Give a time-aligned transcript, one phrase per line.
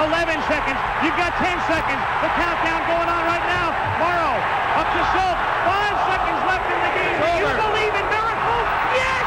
[0.00, 0.80] 11 seconds.
[1.04, 2.00] You've got 10 seconds.
[2.24, 3.68] The countdown going on right now.
[4.00, 4.32] Morrow
[4.80, 5.40] up to Schultz.
[5.68, 7.20] Five seconds left in the game.
[7.20, 8.66] Do you believe in miracles?
[8.96, 9.24] Yes!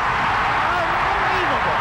[0.73, 1.77] Unbelievable.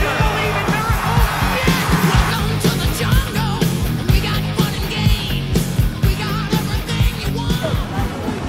[0.00, 1.28] You believe in miracles?
[1.52, 1.84] Yes!
[2.08, 3.60] Welcome to the jungle.
[4.08, 5.60] We got fun and games.
[6.00, 7.76] We got everything you want.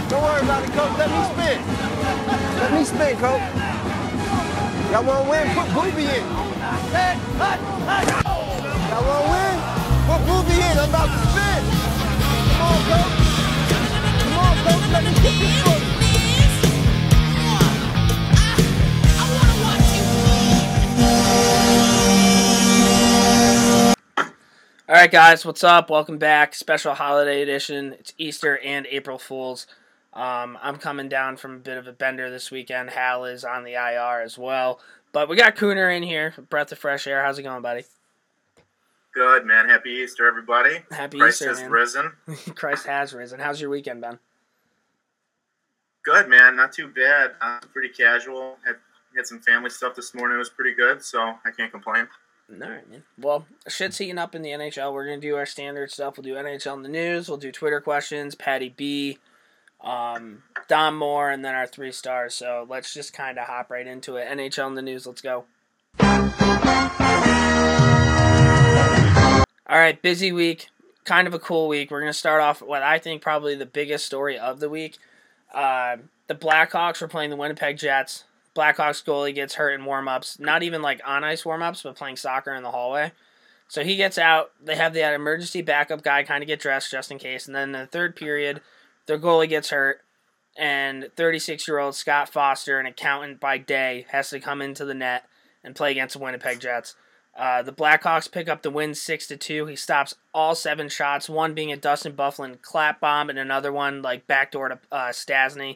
[0.08, 0.96] Don't worry about it, coach.
[1.04, 1.60] Let me spin.
[2.64, 3.44] Let me spin, coach.
[4.96, 5.52] Y'all want to win?
[5.52, 6.45] Put Booby in.
[8.90, 9.58] Y'all want to win?
[10.56, 10.78] In.
[10.78, 11.62] I'm about to spin.
[12.52, 13.14] Come on, coach.
[14.22, 14.86] Come on, coach.
[14.94, 15.82] Let me get this one.
[19.34, 19.76] Wanna
[24.88, 25.90] All right, guys, what's up?
[25.90, 26.54] Welcome back.
[26.54, 27.94] Special holiday edition.
[27.94, 29.66] It's Easter and April Fools.
[30.14, 32.92] Um, I'm coming down from a bit of a bender this weekend.
[32.92, 34.80] Hal is on the IR as well.
[35.16, 37.24] But we got Cooner in here, breath of fresh air.
[37.24, 37.86] How's it going, buddy?
[39.14, 39.70] Good man.
[39.70, 40.80] Happy Easter, everybody.
[40.92, 41.72] Happy Christ Easter, has man.
[41.72, 42.12] risen.
[42.56, 43.40] Christ has risen.
[43.40, 44.20] How's your weekend been?
[46.04, 46.58] Good man.
[46.58, 47.32] Not too bad.
[47.40, 48.58] Uh, pretty casual.
[48.66, 48.76] Had
[49.16, 50.36] had some family stuff this morning.
[50.36, 52.10] It was pretty good, so I can't complain.
[52.52, 53.04] All right, man.
[53.18, 54.94] Well, shit's heating up in the NHL.
[54.94, 56.18] We're gonna do our standard stuff.
[56.18, 57.30] We'll do NHL in the news.
[57.30, 58.36] We'll do Twitter questions.
[58.36, 59.18] Patty B,
[59.86, 62.34] um, Don Moore, and then our three stars.
[62.34, 64.28] So let's just kind of hop right into it.
[64.28, 65.06] NHL in the news.
[65.06, 65.46] Let's go.
[69.68, 70.68] All right, busy week.
[71.06, 71.92] Kind of a cool week.
[71.92, 74.98] We're gonna start off with what I think probably the biggest story of the week.
[75.54, 75.98] Uh,
[76.28, 78.26] the Blackhawks were playing the Winnipeg Jets.
[78.56, 80.40] Blackhawks goalie gets hurt in warm-ups.
[80.40, 83.12] Not even like on ice warm-ups, but playing soccer in the hallway.
[83.68, 84.52] So he gets out.
[84.64, 87.48] They have the emergency backup guy kind of get dressed just in case.
[87.48, 88.62] And then in the third period,
[89.08, 90.02] their goalie gets hurt,
[90.58, 95.26] and 36-year-old Scott Foster, an accountant by day, has to come into the net
[95.64, 96.96] and play against the Winnipeg Jets.
[97.36, 99.66] Uh, the Blackhawks pick up the win six to two.
[99.66, 104.02] He stops all seven shots, one being a Dustin Byfuglien clap bomb, and another one
[104.02, 105.76] like backdoor to uh, Stastny.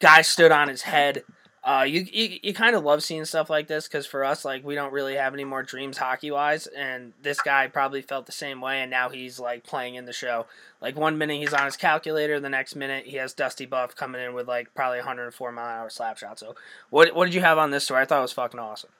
[0.00, 1.22] Guy stood on his head.
[1.66, 4.64] Uh, you you, you kind of love seeing stuff like this because for us, like
[4.64, 8.30] we don't really have any more dreams hockey wise, and this guy probably felt the
[8.30, 10.46] same way, and now he's like playing in the show.
[10.80, 14.22] Like one minute he's on his calculator, the next minute he has Dusty Buff coming
[14.22, 16.38] in with like probably 104 mile an hour slap shot.
[16.38, 16.54] So
[16.90, 18.02] what what did you have on this story?
[18.02, 18.90] I thought it was fucking awesome.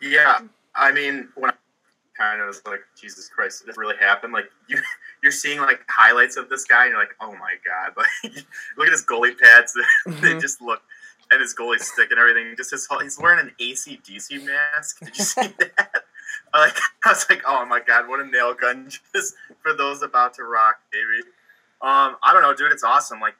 [0.00, 0.38] Yeah,
[0.76, 1.54] I mean, when I
[2.16, 4.30] kind of was like, Jesus Christ, did this really happen?
[4.30, 4.78] Like you,
[5.22, 7.92] you're seeing like highlights of this guy, and you're like, oh my god,
[8.24, 8.44] like
[8.76, 9.74] look at his goalie pads.
[10.06, 10.40] they Mhm.
[10.40, 10.82] just look,
[11.30, 12.54] and his goalie stick and everything.
[12.56, 15.00] Just his, whole- he's wearing an ACDC mask.
[15.00, 16.04] Did you see that?
[16.54, 20.34] like I was like, oh my god, what a nail gun just for those about
[20.34, 21.22] to rock, baby.
[21.80, 23.20] Um, I don't know, dude, it's awesome.
[23.20, 23.34] Like,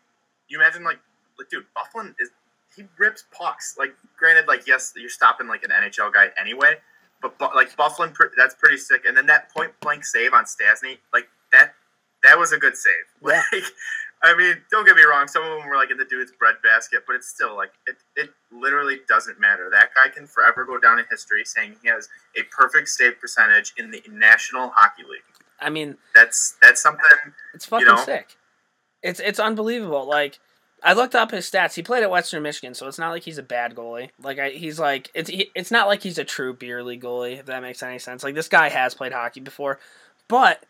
[0.48, 0.98] you imagine like,
[1.38, 2.30] like, dude, Byfuglien is
[2.76, 3.76] he rips pucks.
[3.78, 6.76] Like, granted, like yes, you're stopping like an NHL guy anyway,
[7.20, 9.04] but bu- like Byfuglien, that's pretty sick.
[9.06, 11.28] And then that point blank save on Stastny, like
[12.22, 12.94] that, was a good save.
[13.26, 13.42] Yeah.
[13.52, 13.64] Like,
[14.20, 15.28] I mean, don't get me wrong.
[15.28, 17.96] Some of them were like in the dude's breadbasket, but it's still like it.
[18.16, 19.68] It literally doesn't matter.
[19.70, 23.74] That guy can forever go down in history saying he has a perfect save percentage
[23.76, 25.22] in the National Hockey League.
[25.60, 27.04] I mean, That's that's something.
[27.54, 27.96] It's fucking know?
[28.04, 28.36] sick.
[29.02, 30.08] It's it's unbelievable.
[30.08, 30.40] Like
[30.82, 31.74] I looked up his stats.
[31.74, 34.10] He played at Western Michigan, so it's not like he's a bad goalie.
[34.20, 37.38] Like I, he's like it's he, it's not like he's a true beer league goalie.
[37.38, 38.22] If that makes any sense.
[38.22, 39.78] Like this guy has played hockey before,
[40.28, 40.64] but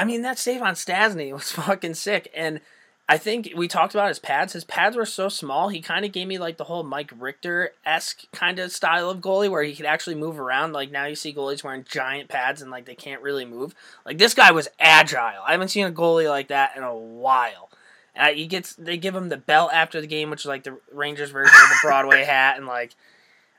[0.00, 2.30] I mean that save on Stastny was fucking sick.
[2.34, 2.60] And
[3.06, 4.54] I think we talked about his pads.
[4.54, 5.68] His pads were so small.
[5.68, 9.18] He kind of gave me like the whole Mike Richter esque kind of style of
[9.18, 10.72] goalie where he could actually move around.
[10.72, 13.74] Like now you see goalies wearing giant pads and like they can't really move.
[14.06, 15.42] Like this guy was agile.
[15.46, 17.68] I haven't seen a goalie like that in a while.
[18.16, 20.78] Uh, he gets they give him the belt after the game, which is like the
[20.92, 22.94] Rangers version of the Broadway hat, and like,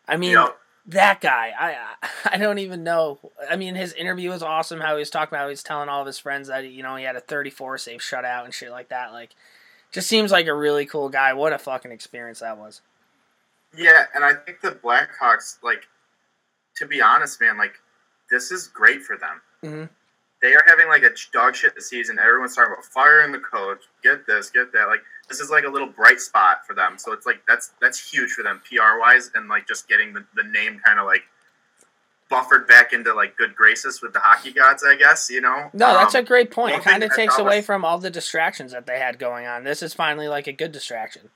[0.07, 0.53] I mean, know,
[0.87, 1.75] that guy, I
[2.35, 3.19] I don't even know.
[3.49, 4.79] I mean, his interview was awesome.
[4.79, 6.95] How he was talking about, he was telling all of his friends that you know
[6.95, 9.11] he had a 34 save shutout and shit like that.
[9.11, 9.31] Like,
[9.91, 11.33] just seems like a really cool guy.
[11.33, 12.81] What a fucking experience that was.
[13.75, 15.87] Yeah, and I think the Blackhawks, like,
[16.77, 17.75] to be honest, man, like,
[18.29, 19.41] this is great for them.
[19.63, 19.89] Mhm.
[20.41, 22.17] They are having like a dog shit season.
[22.17, 23.83] Everyone's talking about firing the coach.
[24.03, 24.87] Get this, get that.
[24.87, 26.97] Like, this is like a little bright spot for them.
[26.97, 30.25] So it's like that's that's huge for them PR wise, and like just getting the,
[30.35, 31.23] the name kind of like
[32.29, 35.29] buffered back into like good graces with the hockey gods, I guess.
[35.29, 35.69] You know.
[35.73, 36.75] No, that's a Um, great point.
[36.75, 39.63] It kind of takes away was- from all the distractions that they had going on.
[39.63, 41.29] This is finally like a good distraction.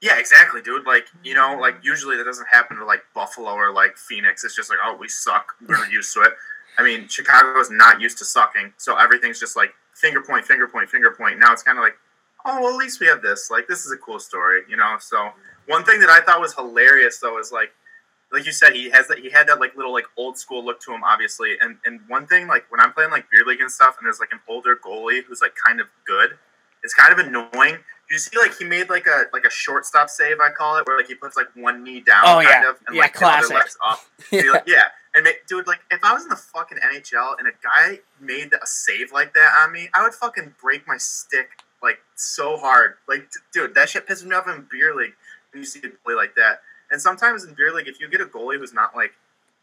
[0.00, 0.86] Yeah, exactly, dude.
[0.86, 4.44] Like, you know, like usually that doesn't happen to like Buffalo or like Phoenix.
[4.44, 5.54] It's just like, oh, we suck.
[5.66, 6.32] We're used to it.
[6.76, 10.66] I mean, Chicago is not used to sucking, so everything's just like finger point, finger
[10.66, 11.38] point, finger point.
[11.38, 11.94] Now it's kind of like,
[12.44, 13.50] oh, well, at least we have this.
[13.50, 14.96] Like, this is a cool story, you know.
[15.00, 15.30] So
[15.66, 17.72] one thing that I thought was hilarious though is like,
[18.32, 19.18] like you said, he has that.
[19.18, 21.56] He had that like little like old school look to him, obviously.
[21.60, 24.18] And and one thing, like when I'm playing like beer league and stuff, and there's
[24.18, 26.30] like an older goalie who's like kind of good,
[26.82, 27.78] it's kind of annoying.
[28.10, 30.96] You see, like he made like a like a shortstop save, I call it, where
[30.96, 32.70] like he puts like one knee down, Oh, kind yeah.
[32.70, 34.00] of, and Yeah, like the other leg's up.
[34.30, 34.88] Be like, yeah.
[35.14, 38.52] And make, dude, like, if I was in the fucking NHL and a guy made
[38.52, 41.50] a save like that on me, I would fucking break my stick
[41.84, 42.94] like so hard.
[43.08, 45.12] Like, dude, that shit pisses me off in beer league
[45.52, 46.60] when you see a play like that.
[46.90, 49.12] And sometimes in beer league, if you get a goalie who's not like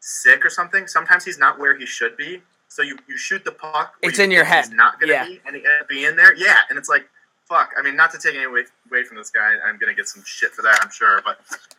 [0.00, 2.40] sick or something, sometimes he's not where he should be.
[2.68, 3.94] So you, you shoot the puck.
[4.02, 4.76] It's you in your think he's head.
[4.76, 5.26] not gonna Yeah.
[5.26, 6.34] be, and he up being there.
[6.34, 7.06] Yeah, and it's like,
[7.48, 7.70] fuck.
[7.78, 10.22] I mean, not to take any away, away from this guy, I'm gonna get some
[10.24, 11.20] shit for that, I'm sure.
[11.22, 11.38] But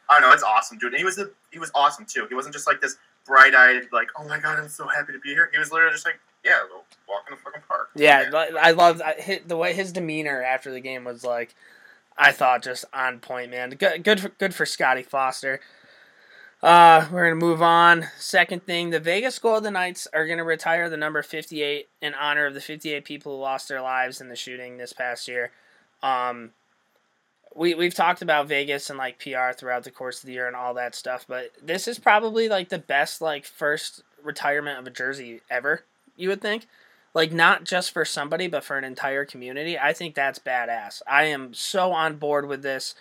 [0.09, 0.91] I don't know, it's awesome, dude.
[0.93, 2.27] And he was a, he was awesome too.
[2.29, 5.19] He wasn't just like this bright eyed, like, oh my god, I'm so happy to
[5.19, 5.49] be here.
[5.51, 6.59] He was literally just like, yeah,
[7.07, 7.89] walk in the fucking park.
[7.95, 8.29] Yeah,
[8.59, 11.55] I love I the way his demeanor after the game was like.
[12.15, 13.71] I thought just on point, man.
[13.71, 15.59] Good, good, for, good for Scotty Foster.
[16.61, 18.05] Uh, we're gonna move on.
[18.19, 22.53] Second thing, the Vegas Golden Knights are gonna retire the number fifty-eight in honor of
[22.53, 25.51] the fifty-eight people who lost their lives in the shooting this past year.
[26.03, 26.51] Um,
[27.55, 30.55] we we've talked about Vegas and like PR throughout the course of the year and
[30.55, 34.91] all that stuff, but this is probably like the best like first retirement of a
[34.91, 35.83] jersey ever.
[36.15, 36.67] You would think.
[37.13, 39.77] Like not just for somebody but for an entire community.
[39.77, 41.01] I think that's badass.
[41.07, 42.95] I am so on board with this.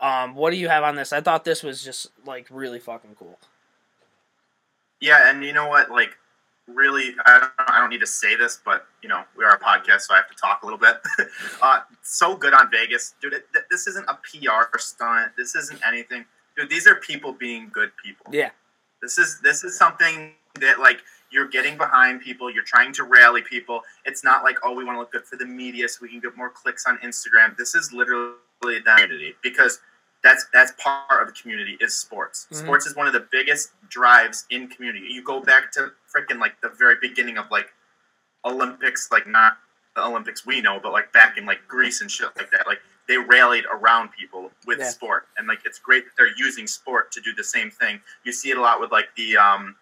[0.00, 1.12] Um, what do you have on this?
[1.12, 3.38] I thought this was just like really fucking cool.
[5.00, 5.90] Yeah, and you know what?
[5.90, 6.16] Like,
[6.68, 9.58] really, I don't, I don't need to say this, but you know, we are a
[9.58, 10.96] podcast, so I have to talk a little bit.
[11.62, 13.32] uh, so good on Vegas, dude.
[13.32, 15.32] It, th- this isn't a PR stunt.
[15.36, 16.24] This isn't anything,
[16.56, 16.70] dude.
[16.70, 18.26] These are people being good people.
[18.32, 18.50] yeah
[19.02, 21.00] This is this is something that like
[21.30, 22.50] you're getting behind people.
[22.50, 23.82] You're trying to rally people.
[24.04, 26.20] It's not like oh, we want to look good for the media so we can
[26.20, 27.56] get more clicks on Instagram.
[27.56, 29.80] This is literally the community because
[30.22, 32.46] that's that's part of the community is sports.
[32.50, 32.56] Mhm.
[32.56, 35.06] Sports is one of the biggest drives in community.
[35.10, 37.72] You go back to freaking like the very beginning of like
[38.44, 39.58] Olympics, like not
[39.94, 42.66] the Olympics we know, but like back in like Greece and shit like that.
[42.66, 44.90] Like they rallied around people with Yeah.
[44.90, 48.00] sport, and like it's great that they're using sport to do the same thing.
[48.24, 49.76] You see it a lot with like the um,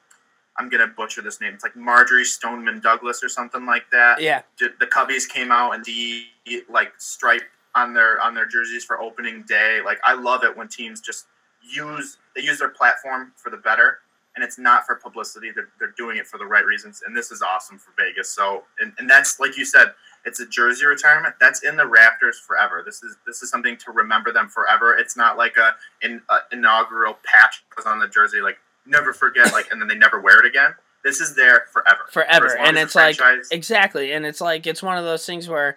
[0.58, 1.52] I'm gonna butcher this name.
[1.54, 4.20] It's like Marjory Stoneman Douglas or something like that.
[4.20, 6.26] yeah The Cubbies came out and the
[6.70, 7.42] like stripe
[7.76, 9.80] on their on their jerseys for opening day.
[9.84, 11.26] Like I love it when teams just
[11.62, 13.98] use they use their platform for the better
[14.36, 15.50] and it's not for publicity.
[15.50, 18.28] They're, they're doing it for the right reasons, and this is awesome for Vegas.
[18.28, 19.94] So, and, and that's like you said,
[20.26, 21.34] it's a jersey retirement.
[21.40, 22.82] That's in the rafters forever.
[22.84, 24.94] This is this is something to remember them forever.
[24.96, 25.74] It's not like a,
[26.04, 29.96] in, a inaugural patch was on the jersey, like never forget, like, and then they
[29.96, 30.74] never wear it again.
[31.02, 33.16] This is there forever, forever long and it's like
[33.52, 35.76] exactly and it's like it's one of those things where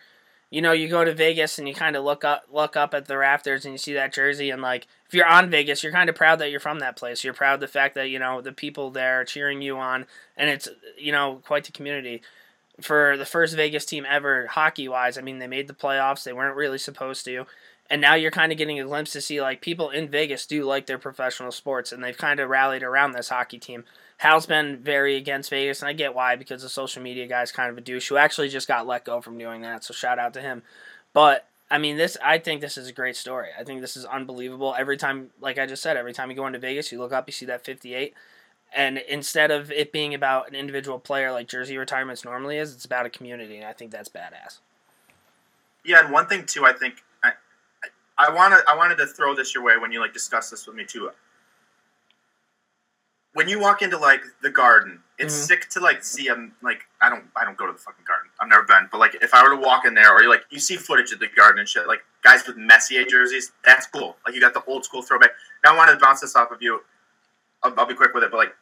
[0.49, 3.05] you know you go to vegas and you kind of look up look up at
[3.05, 6.09] the rafters and you see that jersey and like if you're on vegas you're kind
[6.09, 7.23] of proud that you're from that place.
[7.23, 10.05] You're proud the fact that you know the people there are cheering you on
[10.37, 10.67] and it's
[10.97, 12.21] you know quite the community.
[12.81, 16.23] For the first vegas team ever hockey wise i mean they made the playoffs.
[16.23, 17.45] They weren't really supposed to.
[17.91, 20.63] And now you're kind of getting a glimpse to see like people in vegas do
[20.63, 23.83] like their professional sports and they've kind of rallied around this hockey team
[24.19, 27.71] Hal's been very against Vegas, and I get why because the social media guy's kind
[27.71, 29.85] of a douche who actually just got let go from doing that.
[29.85, 30.61] So shout out to him.
[31.13, 33.47] But I mean, this I think this is a great story.
[33.57, 34.75] I think this is unbelievable.
[34.77, 37.29] Every time, like I just said, every time you go into Vegas, you look up,
[37.29, 38.13] you see that 58,
[38.75, 42.83] and instead of it being about an individual player like jersey retirements normally is, it's
[42.83, 44.59] about a community, and I think that's badass.
[45.85, 47.31] Yeah, and one thing too, I think I,
[48.17, 50.67] I, I wanted I wanted to throw this your way when you like discuss this
[50.67, 51.09] with me too.
[53.33, 55.47] When you walk into like the garden, it's Mhm.
[55.47, 56.53] sick to like see them.
[56.63, 58.29] Like I don't I don't go to the fucking garden.
[58.39, 60.45] I've never been, but like if I were to walk in there, or you like
[60.49, 64.17] you see footage of the garden and shit, like guys with Messier jerseys, that's cool.
[64.25, 65.31] Like you got the old school throwback.
[65.63, 66.81] Now I wanted to bounce this off of you.
[67.63, 68.55] I'll, I'll be quick with it, but like,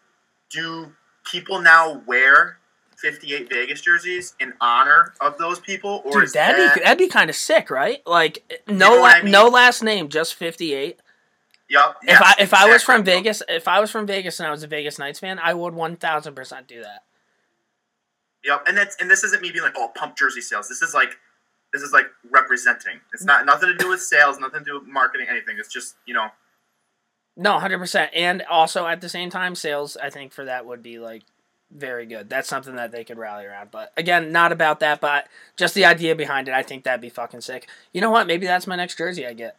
[0.50, 0.92] do
[1.32, 2.58] people now wear
[2.98, 6.76] 58 Vegas jerseys in honor of those people, or Dude, that'd that?
[6.76, 8.02] be that'd be kind of sick, right?
[8.06, 9.32] Like no know la- I mean?
[9.32, 11.00] no last name, just 58.
[11.70, 11.98] Yup.
[12.04, 14.52] if I yes, if I was from Vegas, if I was from Vegas and I
[14.52, 17.04] was a Vegas Knights fan, I would 1000% do that.
[18.46, 20.70] Yep, and that's and this isn't me being like, oh, pump jersey sales.
[20.70, 21.18] This is like,
[21.74, 23.02] this is like representing.
[23.14, 25.58] It's not nothing to do with sales, nothing to do with marketing, anything.
[25.60, 26.30] It's just you know,
[27.36, 28.12] No, hundred percent.
[28.14, 31.24] And also at the same time, sales I think for that would be like
[31.72, 32.30] very good.
[32.30, 33.72] That's something that they could rally around.
[33.72, 36.54] But again, not about that, but just the idea behind it.
[36.54, 37.68] I think that'd be fucking sick.
[37.92, 38.28] You know what?
[38.28, 39.58] Maybe that's my next jersey I get.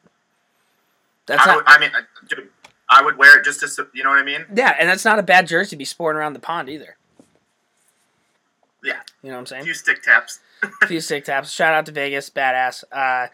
[1.28, 1.56] That's I, not.
[1.56, 2.48] would, I mean, I- dude,
[2.90, 4.44] I would wear it just to, you know what I mean?
[4.54, 6.96] yeah, and that's not a bad jersey to be sporting around the pond either.
[8.82, 9.62] Yeah, You know what I'm saying.
[9.62, 10.40] a few stick taps.
[10.82, 11.50] A few stick taps.
[11.50, 12.84] Shout out to Vegas, badass.
[12.92, 13.26] Uh,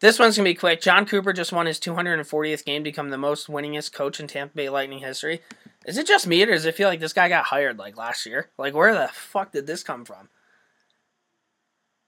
[0.00, 0.80] this one's gonna be quick.
[0.80, 4.54] Jon Cooper just won his 240th game to become the most winningest coach in Tampa
[4.56, 5.40] Bay Lightning history.
[5.86, 8.24] Is it just me or does it feel like this guy got hired like last
[8.26, 8.48] year?
[8.58, 10.28] Like where the fuck did this come from?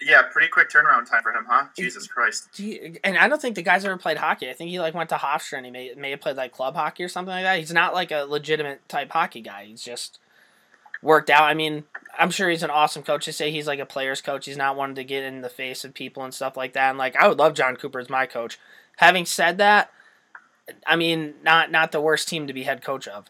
[0.05, 1.67] Yeah, pretty quick turnaround time for him, huh?
[1.77, 2.49] Jesus Christ.
[2.53, 4.51] Gee, and I don't think the guy's ever played hockey.
[4.51, 6.75] I think he like went to Hofstra and he may may have played like club
[6.75, 7.59] hockey or something like that.
[7.59, 9.65] He's not like a legitimate type hockey guy.
[9.65, 10.19] He's just
[11.03, 11.45] worked out.
[11.45, 11.85] I mean,
[12.19, 13.25] I'm sure he's an awesome coach.
[13.25, 15.85] To say he's like a player's coach, he's not one to get in the face
[15.85, 16.91] of people and stuff like that.
[16.91, 18.59] And like I would love Jon Cooper as my coach.
[18.99, 19.91] Having said that,
[20.87, 23.27] I mean, not not the worst team to be head coach of.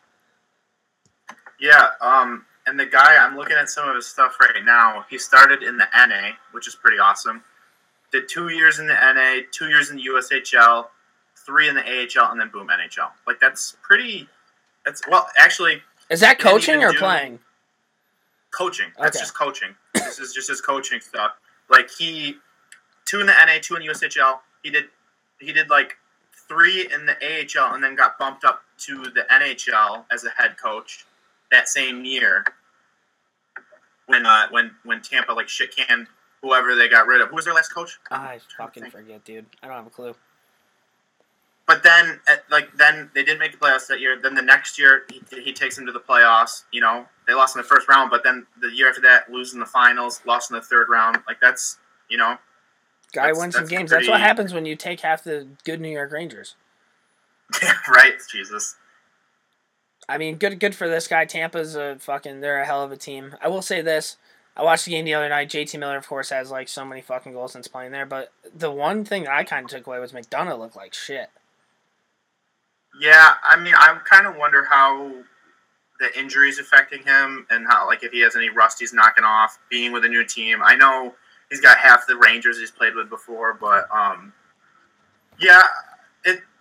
[1.60, 5.04] Yeah, um, and the guy, I'm looking at some of his stuff right now.
[5.10, 7.42] He started in the NA, which is pretty awesome.
[8.12, 10.86] Did two years in the NA, two years in the USHL,
[11.44, 13.10] three in the AHL, and then boom, NHL.
[13.26, 14.28] Like that's pretty.
[14.84, 17.38] That's well, actually, Is that coaching or do- playing?
[18.50, 18.92] coaching.
[19.00, 19.22] That's Okay.
[19.24, 19.74] just coaching.
[19.94, 21.32] this is just his coaching stuff.
[21.68, 22.36] Like he,
[23.04, 24.38] two in the NA, two in the USHL.
[24.62, 24.84] He did,
[25.40, 25.96] he did like
[26.48, 30.56] three in the AHL, and then got bumped up to the NHL as a head
[30.62, 31.04] coach
[31.54, 32.44] that same year.
[34.06, 36.08] When uh, when when Tampa like shit canned
[36.42, 37.28] whoever they got rid of.
[37.30, 37.98] Who was their last coach?
[38.10, 39.46] I fucking forget, dude.
[39.62, 40.14] I don't have a clue.
[41.66, 44.18] But then, at, like, then they didn't make the playoffs that year.
[44.22, 46.64] Then the next year, he, he takes them to the playoffs.
[46.70, 49.58] You know, they lost in the first round, but then the year after that, losing
[49.58, 51.16] the finals, lost in the third round.
[51.26, 51.78] Like that's,
[52.10, 52.36] you know,
[53.14, 53.90] Guy That's- wins some games.
[53.90, 56.56] That's what happens when you take half the good New York Rangers.
[57.88, 58.14] right?
[58.30, 58.76] Jesus.
[60.08, 61.24] I mean, good good for this guy.
[61.24, 63.36] Tampa's a fucking they're a hell of a team.
[63.40, 64.16] I will say this.
[64.56, 65.48] I watched the game the other night.
[65.48, 68.06] JT Miller, of course, has like so many fucking goals since playing there.
[68.06, 71.30] But the one thing I kind of took away was McDonagh looked like shit.
[73.00, 75.12] Yeah, I mean, I kind of wonder how
[75.98, 79.92] the injuries affecting him and how, like, if he has any rusties knocking off being
[79.92, 80.60] with a new team.
[80.62, 81.14] I know
[81.50, 84.32] he's got half the Rangers he's played with before, but um,
[85.40, 85.62] yeah,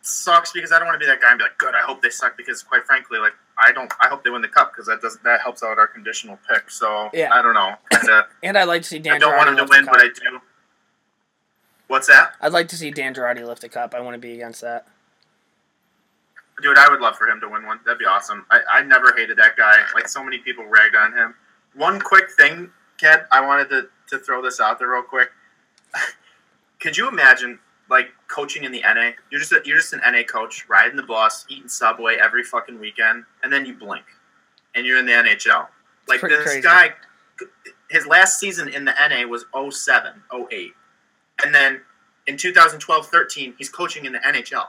[0.04, 2.02] sucks because I don't want to be that guy and be like, "Good, I hope
[2.02, 3.92] they suck." Because quite frankly, like, I don't.
[4.00, 6.70] I hope they win the cup because that does that helps out our conditional pick.
[6.70, 7.34] So Yeah.
[7.34, 7.76] I don't know.
[7.92, 8.26] Kind of.
[8.44, 10.08] And uh, I'd like to see Dan I don't want him to win, but I
[10.08, 10.40] do.
[11.88, 12.34] What's that?
[12.42, 13.94] I'd like to see Dan Girardi lift the cup.
[13.94, 14.88] I want to be against that.
[16.62, 17.80] Dude, I would love for him to win one.
[17.86, 18.46] That'd be awesome.
[18.50, 19.76] I, I never hated that guy.
[19.94, 21.36] Like so many people ragged on him.
[21.76, 22.70] One quick thing,
[23.00, 25.30] Ked, I wanted to, to throw this out there real quick.
[26.80, 27.60] Could you imagine
[27.90, 29.12] like coaching in the NA?
[29.30, 32.80] You're just a, you're just an NA coach, riding the bus, eating Subway every fucking
[32.80, 34.06] weekend, and then you blink,
[34.76, 35.68] and you're in the NHL.
[36.08, 36.62] Like this crazy.
[36.62, 36.92] guy,
[37.90, 40.14] his last season in the NA was 07,
[40.52, 40.74] 08.
[41.46, 41.82] and then
[42.28, 44.68] in 2012-13, he's coaching in the NHL.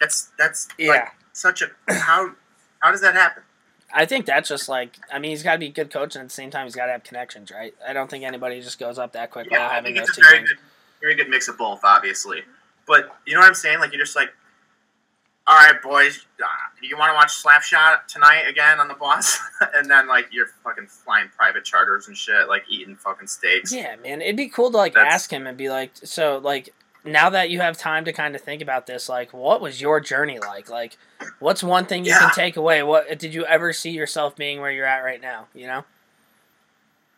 [0.00, 0.90] That's that's Yeah.
[0.90, 2.32] like such a how
[2.80, 3.42] how does that happen?
[3.94, 6.22] I think that's just like I mean he's got to be a good coach and
[6.22, 7.74] at the same time he's got to have connections, right?
[7.86, 10.48] I don't think anybody just goes up that quick Yeah, without having those two things.
[10.48, 10.58] good,
[11.06, 12.42] very good mix of both, obviously.
[12.86, 13.78] But you know what I'm saying?
[13.78, 14.30] Like you're just like,
[15.46, 16.46] all right, boys, uh,
[16.82, 19.38] you want to watch Slapshot tonight again on the bus?
[19.74, 23.72] and then like you're fucking flying private charters and shit, like eating fucking steaks.
[23.72, 26.70] Yeah, man, it'd be cool to like That's- ask him and be like, so like
[27.04, 30.00] now that you have time to kind of think about this, like what was your
[30.00, 30.68] journey like?
[30.68, 30.96] Like,
[31.38, 32.18] what's one thing you Yeah.
[32.18, 32.82] can take away?
[32.82, 35.46] What did you ever see yourself being where you're at right now?
[35.54, 35.84] You know?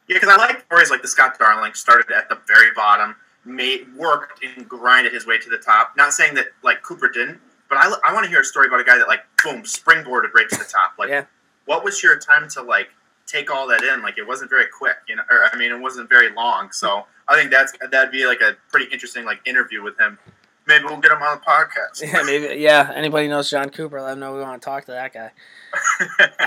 [0.07, 3.16] Yeah, because I like stories like the Scott Darling started at the very bottom,
[3.49, 5.95] made worked and grinded his way to the top.
[5.97, 8.81] Not saying that like Cooper didn't, but I, I want to hear a story about
[8.81, 10.93] a guy that like boom springboarded right to the top.
[10.99, 11.25] Like, Yeah.
[11.64, 12.90] what was your time to like
[13.26, 14.02] take all that in?
[14.02, 16.71] Like, it wasn't very quick, you know, or I mean, it wasn't very long.
[16.73, 20.19] So I think that's that'd be like a pretty interesting like interview with him.
[20.67, 22.02] Maybe we'll get him on the podcast.
[22.12, 22.61] Yeah, maybe.
[22.61, 24.00] Yeah, anybody knows Jon Cooper?
[24.02, 25.33] Let him know we want to talk to that guy.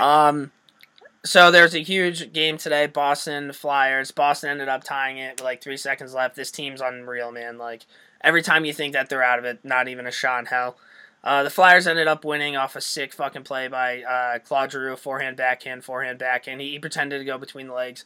[0.00, 0.50] Um,
[1.24, 2.86] so there's a huge game today.
[2.86, 4.10] Boston Flyers.
[4.10, 6.34] Boston ended up tying it with like three seconds left.
[6.34, 7.58] This team's unreal, man.
[7.58, 7.86] Like
[8.22, 10.76] every time you think that they're out of it, not even a shot in hell.
[11.22, 14.96] Uh, the Flyers ended up winning off a sick fucking play by uh, Claude Giroux,
[14.96, 16.60] forehand, backhand, forehand, backhand.
[16.60, 18.04] He, he pretended to go between the legs.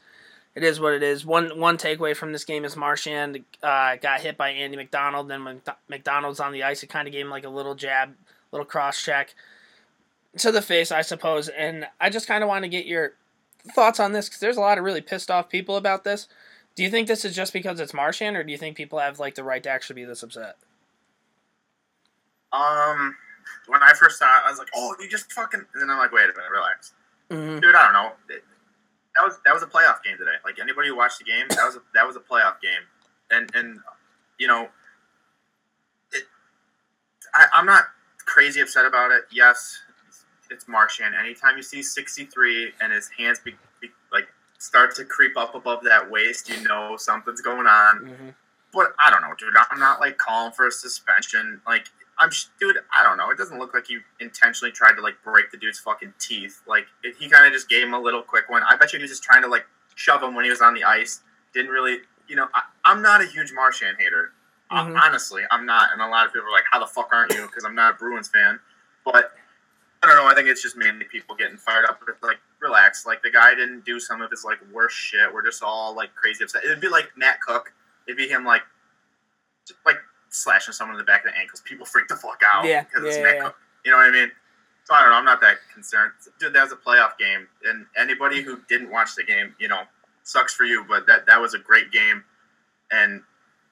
[0.55, 1.25] It is what it is.
[1.25, 5.29] One one takeaway from this game is Marchand uh, got hit by Andy MacDonald.
[5.29, 8.15] Then when MacDonald's on the ice, it kind of gave him like a little jab,
[8.53, 9.35] little cross check
[10.39, 11.49] to the face, I suppose.
[11.49, 13.13] And I just kind of want to get your
[13.75, 16.29] thoughts on this because there's a lot of really pissed off people about this.
[16.75, 19.19] Do you think this is just because it's Marchand, or do you think people have
[19.19, 20.57] like the right to actually be this upset?
[22.53, 23.17] Um,
[23.67, 25.99] when I first saw it, I was like, "Oh, you just fucking," and then I'm
[25.99, 26.93] like, "Wait a minute, relax."
[27.31, 27.61] Mm-hmm.
[27.61, 27.75] dude.
[27.75, 28.13] I don't know.
[28.29, 28.45] It-
[29.17, 30.37] that was that was a playoff game today.
[30.45, 32.83] Like anybody who watched the game, that was a, that was a playoff game,
[33.31, 33.81] and and
[34.39, 34.69] you know,
[36.13, 36.25] it.
[37.35, 37.85] I, I'm not
[38.27, 39.25] crazy upset about it.
[39.33, 39.81] Yes,
[40.51, 41.15] it's, Marchand.
[41.15, 45.83] Anytime you see 63 and his hands be, be like start to creep up above
[45.85, 47.99] that waist, you know something's going on.
[48.01, 48.29] Mm-hmm.
[48.73, 49.55] But I don't know, dude.
[49.71, 51.61] I'm not like calling for a suspension.
[51.67, 51.87] Like
[52.19, 52.77] I'm dude.
[52.93, 53.31] I don't know.
[53.31, 56.63] It doesn't look like you intentionally tried to like break the dude's fucking teeth.
[56.67, 58.63] Like it, he kind of just gave him a little quick one.
[58.63, 60.75] I bet you he was just trying to like shove him when he was on
[60.75, 61.21] the ice.
[61.55, 61.99] Didn't really,
[62.29, 62.49] you know.
[62.55, 64.33] I, I'm not a huge Marchand hater.
[64.71, 65.01] Uh, Mhm.
[65.01, 65.91] honestly, I'm not.
[65.93, 67.95] And a lot of people are like, "How the fuck aren't you?" Because I'm not
[67.95, 68.59] a Bruins fan.
[69.05, 69.36] But
[70.07, 70.31] I don't know.
[70.31, 72.01] I think it's just mainly people getting fired up.
[72.05, 73.07] But like, relax.
[73.07, 75.33] Like the guy didn't do some of his like worst shit.
[75.33, 76.65] We're just all like crazy upset.
[76.65, 77.73] It'd be like Matt Cooke.
[78.07, 78.63] It'd be him like,
[79.67, 79.97] just, like
[80.29, 81.61] slashing someone in the back of the ankles.
[81.65, 82.65] People freak the fuck out.
[82.65, 83.43] Yeah, because it's yeah, Matt yeah.
[83.43, 83.57] Cooke.
[83.85, 84.31] You know what I mean?
[84.85, 85.17] So I don't know.
[85.17, 86.13] I'm not that concerned.
[86.39, 89.83] Dude, that was a playoff game, and anybody who didn't watch the game, you know,
[90.23, 90.85] sucks for you.
[90.89, 92.23] But that that was a great game,
[92.93, 93.23] and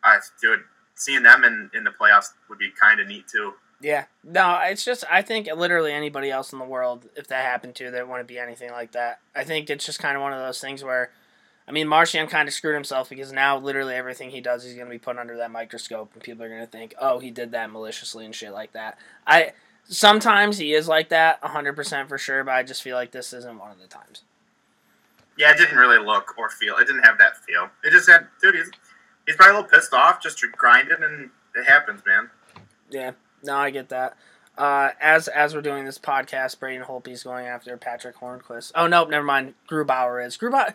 [0.03, 0.61] I dude,
[0.97, 3.53] seeing them in in the playoffs would be kind of neat too.
[3.81, 4.05] Yeah.
[4.23, 7.91] No, it's just I think literally anybody else in the world, if that happened to,
[7.91, 9.21] they wouldn't be anything like that.
[9.35, 11.11] I think it's just kind of one of those things where,
[11.69, 14.87] I mean, Marchand kind of screwed himself because now literally everything he does, he's going
[14.87, 17.53] to be put under that microscope, and people are going to think, oh, he did
[17.53, 18.99] that maliciously and shit like that.
[19.27, 19.53] I
[19.89, 23.33] sometimes he is like that, hundred percent for sure, but I just feel like this
[23.33, 24.23] isn't one of the times.
[25.37, 26.77] Yeah, it didn't really look or feel.
[26.77, 27.69] It didn't have that feel.
[27.83, 28.55] It just had, dude.
[28.55, 28.71] He's
[29.27, 32.31] he's probably a little pissed off, just grinding, and it happens, man.
[32.91, 33.13] Yeah,
[33.45, 34.17] no, I get that.
[34.57, 38.73] Uh, as as we're doing this podcast, Braden Holtby's going after Patric Hornqvist.
[38.75, 39.55] Oh nope, never mind.
[39.69, 40.73] Grubauer is Grubauer.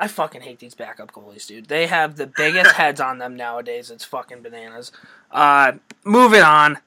[0.00, 1.66] I fucking hate these backup goalies, dude.
[1.66, 3.90] They have the biggest heads on them nowadays.
[3.90, 4.90] It's fucking bananas.
[5.30, 5.72] Uh,
[6.04, 6.78] moving on.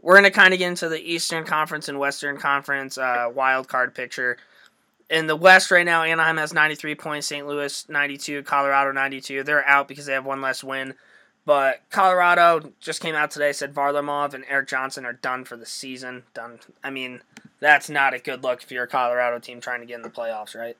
[0.00, 3.94] We're gonna kind of get into the Eastern Conference and Western Conference uh, wild card
[3.94, 4.36] picture.
[5.10, 7.46] In the West right now, Anaheim has 93 points, St.
[7.46, 9.42] Louis 92, Colorado 92.
[9.42, 10.94] They're out because they have one less win.
[11.44, 15.66] But Colorado just came out today, said Varlamov and Erik Johnson are done for the
[15.66, 16.22] season.
[16.34, 16.60] Done.
[16.84, 17.20] I mean,
[17.58, 20.10] that's not a good look if you're a Colorado team trying to get in the
[20.10, 20.76] playoffs, right?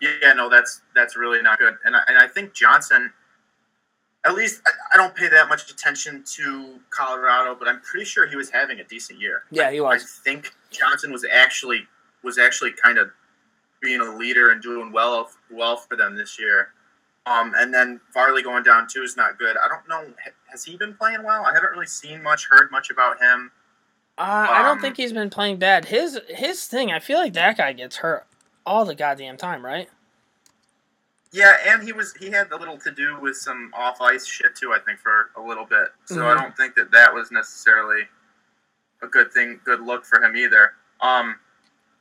[0.00, 1.76] Yeah, no, that's that's really not good.
[1.84, 3.10] And I, and I think Johnson,
[4.26, 8.26] at least I, I don't pay that much attention to Colorado, but I'm pretty sure
[8.26, 9.44] he was having a decent year.
[9.50, 10.02] Yeah, he was.
[10.02, 11.86] I think Johnson was actually
[12.22, 13.10] was actually kind of
[13.80, 16.68] being a leader and doing well well for them this year.
[17.26, 19.56] Um, and then Varly going down too is not good.
[19.56, 20.12] I don't know.
[20.50, 21.44] Has he been playing well?
[21.46, 23.50] I haven't really seen much, heard much about him.
[24.18, 25.86] Uh, I don't Um, think he's been playing bad.
[25.86, 28.26] His his thing, I feel like that guy gets hurt
[28.66, 29.88] all the goddamn time, right?
[31.32, 34.54] Yeah, and he was he had a little to do with some off ice shit
[34.54, 34.72] too.
[34.72, 35.88] I think for a little bit.
[36.04, 36.42] So I Mhm.
[36.42, 38.06] don't think that that was necessarily
[39.02, 40.74] a good thing, good look for him either.
[41.00, 41.40] Um,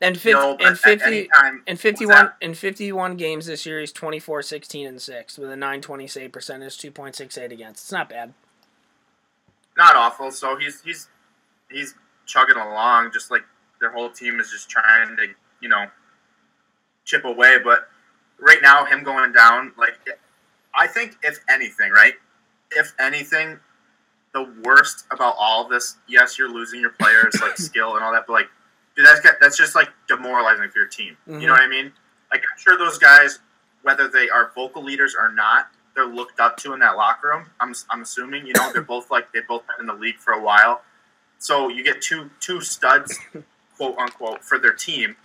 [0.04, 3.80] And you fifty know, and fifty any time, in 51 in 51 games this year
[3.80, 8.34] he's 24 16 and 6 with a 920 save percentage 2.68 against it's not bad
[9.78, 10.32] not awful.
[10.32, 11.08] So he's he's
[11.70, 13.44] he's chugging along, just like
[13.80, 15.28] their whole team is just trying to
[15.62, 15.86] you know
[17.06, 17.58] chip away.
[17.64, 17.88] But
[18.40, 19.98] right now, him going down, like
[20.76, 22.14] I think if anything, right,
[22.72, 23.60] if anything,
[24.34, 28.26] the worst about all this, yes, you're losing your players like skill and all that,
[28.28, 28.50] but like
[28.98, 31.18] that's got, that's just like demoralizing for your team.
[31.28, 31.42] Mhm.
[31.42, 31.92] You know what I mean?
[32.32, 33.40] Like I'm sure those guys,
[33.82, 37.46] whether they are vocal leaders or not, they're looked up to in that locker room.
[37.60, 40.34] I'm, I'm assuming, you know, they're both like they've both been in the league for
[40.34, 40.82] a while.
[41.38, 43.20] So you get two two studs,
[43.78, 45.16] quote unquote, for their team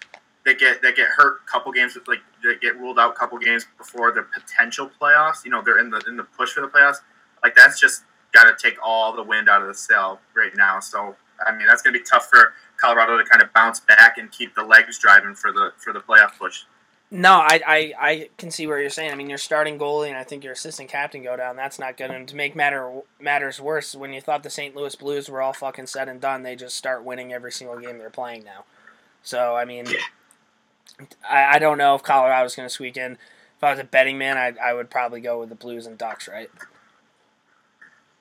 [0.44, 3.14] that get that get hurt a couple games with like that get ruled out a
[3.14, 5.44] couple games before the potential playoffs.
[5.44, 6.98] You know, they're in the in the push for the playoffs.
[7.42, 8.02] Like that's just
[8.32, 10.80] got to take all the wind out of the sail right now.
[10.80, 14.30] So I mean, that's gonna be tough for Colorado to kind of bounce back and
[14.30, 16.64] keep the legs driving for the for the playoff push.
[17.10, 19.10] no I, I i can see where you're saying.
[19.12, 21.56] I mean your starting goalie and i think your assistant captain go down.
[21.56, 23.94] That's not good and to make matter matters worse.
[23.94, 26.76] When you thought the st louis blues were all fucking said and done they just
[26.76, 28.64] start winning every single game they're playing now.
[29.22, 29.86] So i mean
[31.28, 33.12] i, I don't know if colorado's going to squeak in.
[33.56, 35.96] If i was a betting man I, I would probably go with the blues and
[35.98, 36.50] ducks right?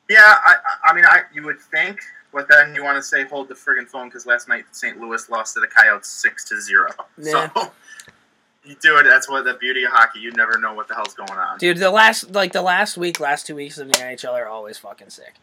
[0.10, 2.00] Yeah, I, I- I mean, I you would think,
[2.34, 5.00] but then you want to say hold the friggin' phone because last night St.
[5.00, 6.90] Louis lost to the Coyotes six to zero.
[7.18, 7.50] Yeah.
[7.54, 7.72] So
[8.64, 9.04] you do it.
[9.04, 10.20] That's what the beauty of hockey.
[10.20, 11.58] You never know what the hell's going on.
[11.58, 14.78] Dude, the last like the last week, last two weeks of the NHL are always
[14.78, 15.36] fucking sick.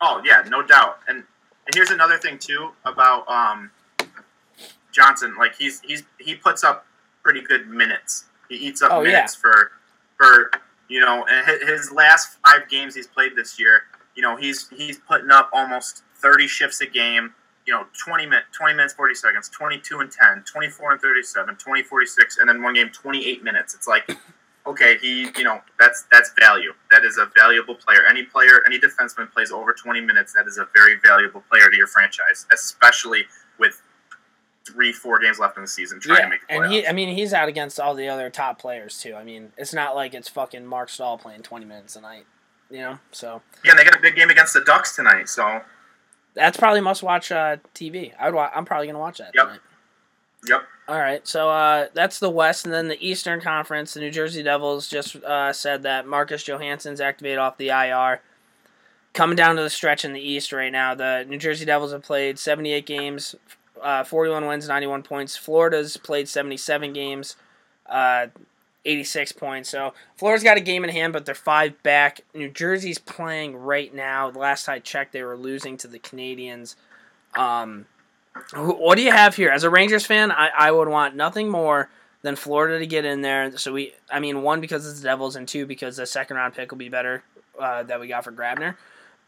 [0.00, 0.98] Oh yeah, no doubt.
[1.08, 3.70] And and here's another thing too about um,
[4.92, 5.34] Johnson.
[5.38, 6.86] Like he's he's he puts up
[7.22, 8.24] pretty good minutes.
[8.48, 9.12] He eats up Oh, yeah.
[9.12, 9.72] minutes for
[10.16, 10.50] for
[10.88, 11.24] you know.
[11.30, 13.82] And his last five games he's played this year,
[14.14, 17.34] you know, he's he's putting up almost 30 shifts a game.
[17.66, 21.82] You know, 20 minutes, 20 minutes, 40 seconds, 22 and 10, 24 and 37, 20,
[21.82, 23.74] 46, and then one game, 28 minutes.
[23.74, 24.10] It's like,
[24.66, 26.72] okay, he, you know, that's that's value.
[26.90, 28.06] That is a valuable player.
[28.08, 30.32] Any player, any defenseman plays over 20 minutes.
[30.32, 33.24] That is a very valuable player to your franchise, especially
[33.58, 33.80] with
[34.66, 36.86] three, four games left in the season trying to make the and he.
[36.86, 39.14] I mean, he's out against all the other top players too.
[39.14, 42.26] I mean, it's not like it's fucking Marc Staal playing twenty minutes a night.
[42.70, 45.28] You know, so Yeah, and they got a big game against the Ducks tonight.
[45.28, 45.62] So
[46.34, 48.12] that's probably must watch uh, TV.
[48.18, 48.34] I would.
[48.34, 49.32] Wa- I'm probably gonna watch that.
[49.34, 49.44] Yep.
[49.46, 49.60] tonight.
[50.48, 50.62] yep.
[50.88, 53.94] All right, so uh, that's the West, and then the Eastern Conference.
[53.94, 58.20] The New Jersey Devils just uh, said that Marcus Johansson's activated off the IR.
[59.12, 62.02] Coming down to the stretch in the East right now, the New Jersey Devils have
[62.02, 63.36] played 78 games,
[63.80, 65.36] uh, 41 wins, 91 points.
[65.36, 67.36] Florida's played 77 games,
[67.86, 68.26] uh,
[68.84, 69.68] 86 points.
[69.68, 72.22] So Florida's got a game in hand, but they're five back.
[72.34, 74.30] New Jersey's playing right now.
[74.30, 76.76] The last I checked, they were losing to the Canadiens.
[77.34, 77.86] Um,
[78.54, 79.50] what do you have here?
[79.50, 81.90] As a Rangers fan, I, I would want nothing more
[82.22, 83.56] than Florida to get in there.
[83.56, 86.54] So we, I mean, one because it's the Devils, and two because the second round
[86.54, 87.22] pick will be better
[87.58, 88.76] uh, that we got for Grabner.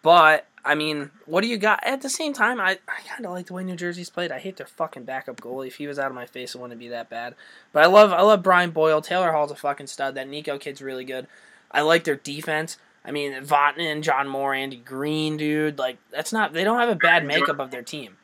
[0.03, 1.81] But I mean, what do you got?
[1.85, 4.31] At the same time, I, I kind of like the way New Jersey's played.
[4.31, 5.69] I hate their fucking backup goalie.
[5.69, 7.35] If he was out of my face, it wouldn't be that bad.
[7.73, 9.01] But I love I love Brian Boyle.
[9.01, 10.15] Taylor Hall's a fucking stud.
[10.15, 11.27] That Nico kid's really good.
[11.71, 12.77] I like their defense.
[13.05, 15.79] I mean, Vatanen, John Moore, Andy Greene, dude.
[15.79, 16.53] Like that's not.
[16.53, 18.17] They don't have a bad makeup of their team.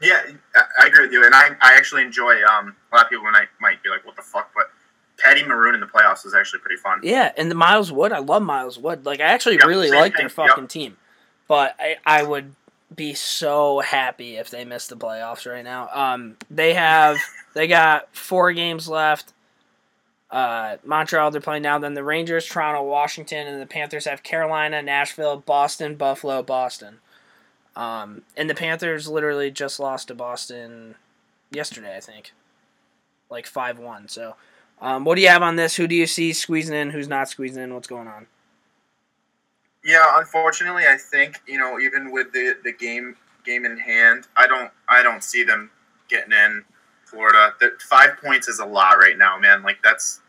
[0.00, 0.20] Yeah,
[0.54, 2.34] I- agree with you, and I, I actually enjoy.
[2.44, 4.70] Um, a lot of people might might be like, "What the fuck?" But
[5.18, 7.00] Patty Maroon in the playoffs was actually pretty fun.
[7.02, 9.06] Yeah, and the Miles Wood, I love Miles Wood.
[9.06, 10.68] Like I actually Yep, really like their fucking yep.
[10.68, 10.96] team.
[11.46, 12.54] But I, I would
[12.94, 15.88] be so happy if they missed the playoffs right now.
[15.92, 17.18] Um they have
[17.54, 19.32] they got four games left.
[20.30, 24.82] Uh Montreal they're playing now, then the Rangers, Toronto, Washington, and the Panthers have Carolina,
[24.82, 26.98] Nashville, Boston, Buffalo, Boston.
[27.76, 30.96] Um and the Panthers literally just lost to Boston
[31.50, 32.32] yesterday, I think.
[33.30, 34.08] Like five one.
[34.08, 34.36] So
[34.80, 35.76] um, what do you have on this?
[35.76, 36.90] Who do you see squeezing in?
[36.90, 37.74] Who's not squeezing in?
[37.74, 38.26] What's going on?
[39.84, 44.46] Yeah, unfortunately, I think you know even with the the game game in hand, I
[44.46, 45.70] don't I don't see them
[46.08, 46.64] getting in
[47.04, 47.54] Florida.
[47.60, 49.62] The five points is a lot right now, man.
[49.62, 50.20] Like that's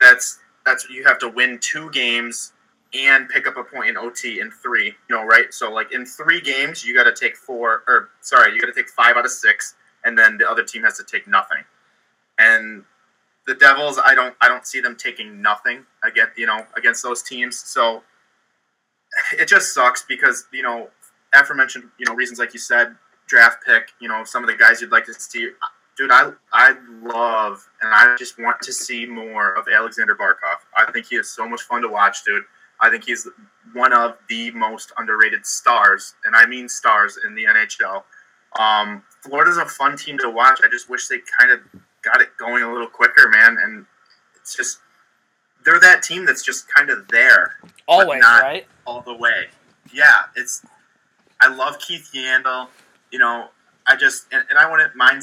[0.00, 2.52] that's that's you have to win two games
[2.94, 4.94] and pick up a point in OT in three.
[5.08, 5.52] You know, right?
[5.52, 8.72] So like in three games, you got to take four or sorry, you got to
[8.72, 11.64] take five out of six, and then the other team has to take nothing.
[12.38, 12.84] And
[13.46, 17.22] the Devils, I don't I don't see them taking nothing against you know against those
[17.22, 17.58] teams.
[17.58, 18.02] So
[19.38, 20.88] it just sucks because you know
[21.34, 22.94] aforementioned you know reasons like you said
[23.26, 25.50] draft pick you know some of the guys you'd like to see.
[25.94, 30.64] Dude i i love and i just want to see more of aleksander barkov.
[30.74, 32.44] I think he is so much fun to watch dude.
[32.80, 33.28] I think he's
[33.74, 38.04] one of the most underrated stars and i mean stars in the nhl
[38.58, 40.60] um, florida's a fun team to watch.
[40.64, 41.60] I just wish they kind of
[42.02, 43.86] got it going a little quicker man and
[44.34, 44.78] it's just
[45.64, 48.66] they're that team that's just kind of there Always, right?
[48.86, 49.46] all the way.
[49.92, 50.64] Yeah, it's.
[51.40, 52.68] I love Keith Yandle.
[53.10, 53.48] You know,
[53.86, 55.22] I just and, and I wouldn't mind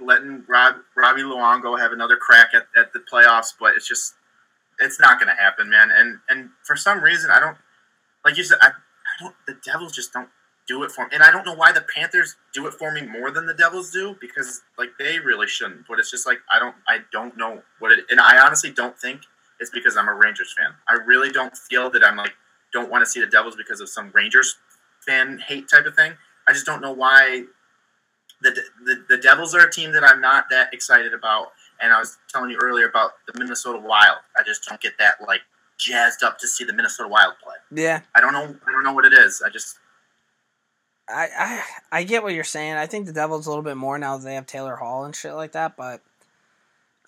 [0.00, 4.14] letting Rob Robbie Luongo have another crack at, at the playoffs, but it's just
[4.80, 5.90] it's not going to happen, man.
[5.90, 7.56] And and for some reason, I don't
[8.24, 8.58] like you said.
[8.60, 9.34] I, I don't.
[9.46, 10.28] The Devils just don't
[10.72, 13.02] do it for me, and I don't know why the Panthers do it for me
[13.02, 15.86] more than the Devils do because like they really shouldn't.
[15.86, 16.74] But it's just like I don't.
[16.88, 18.06] I don't know what it.
[18.10, 19.20] And I honestly don't think
[19.60, 20.72] it's because I'm a Rangers fan.
[20.88, 22.32] I really don't feel that I'm like
[22.72, 24.56] don't want to see the Devils because of some Rangers
[25.06, 26.12] fan hate type of thing.
[26.48, 27.44] I just don't know why
[28.40, 28.50] the,
[28.84, 31.52] the the Devils are a team that I'm not that excited about.
[31.82, 34.18] And I was telling you earlier about the Minnesota Wild.
[34.38, 35.40] I just don't get that like
[35.78, 37.56] jazzed up to see the Minnesota Wild play.
[37.82, 38.56] Yeah, I don't know.
[38.66, 39.42] I don't know what it is.
[39.44, 39.78] I just
[41.12, 41.62] I, I
[42.00, 42.74] I get what you're saying.
[42.74, 45.14] I think the Devils a little bit more now that they have Taylor Hall and
[45.14, 46.00] shit like that, but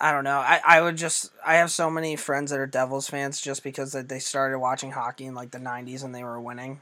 [0.00, 0.38] I don't know.
[0.38, 3.92] I, I would just I have so many friends that are Devils fans just because
[3.92, 6.80] that they started watching hockey in like the '90s and they were winning,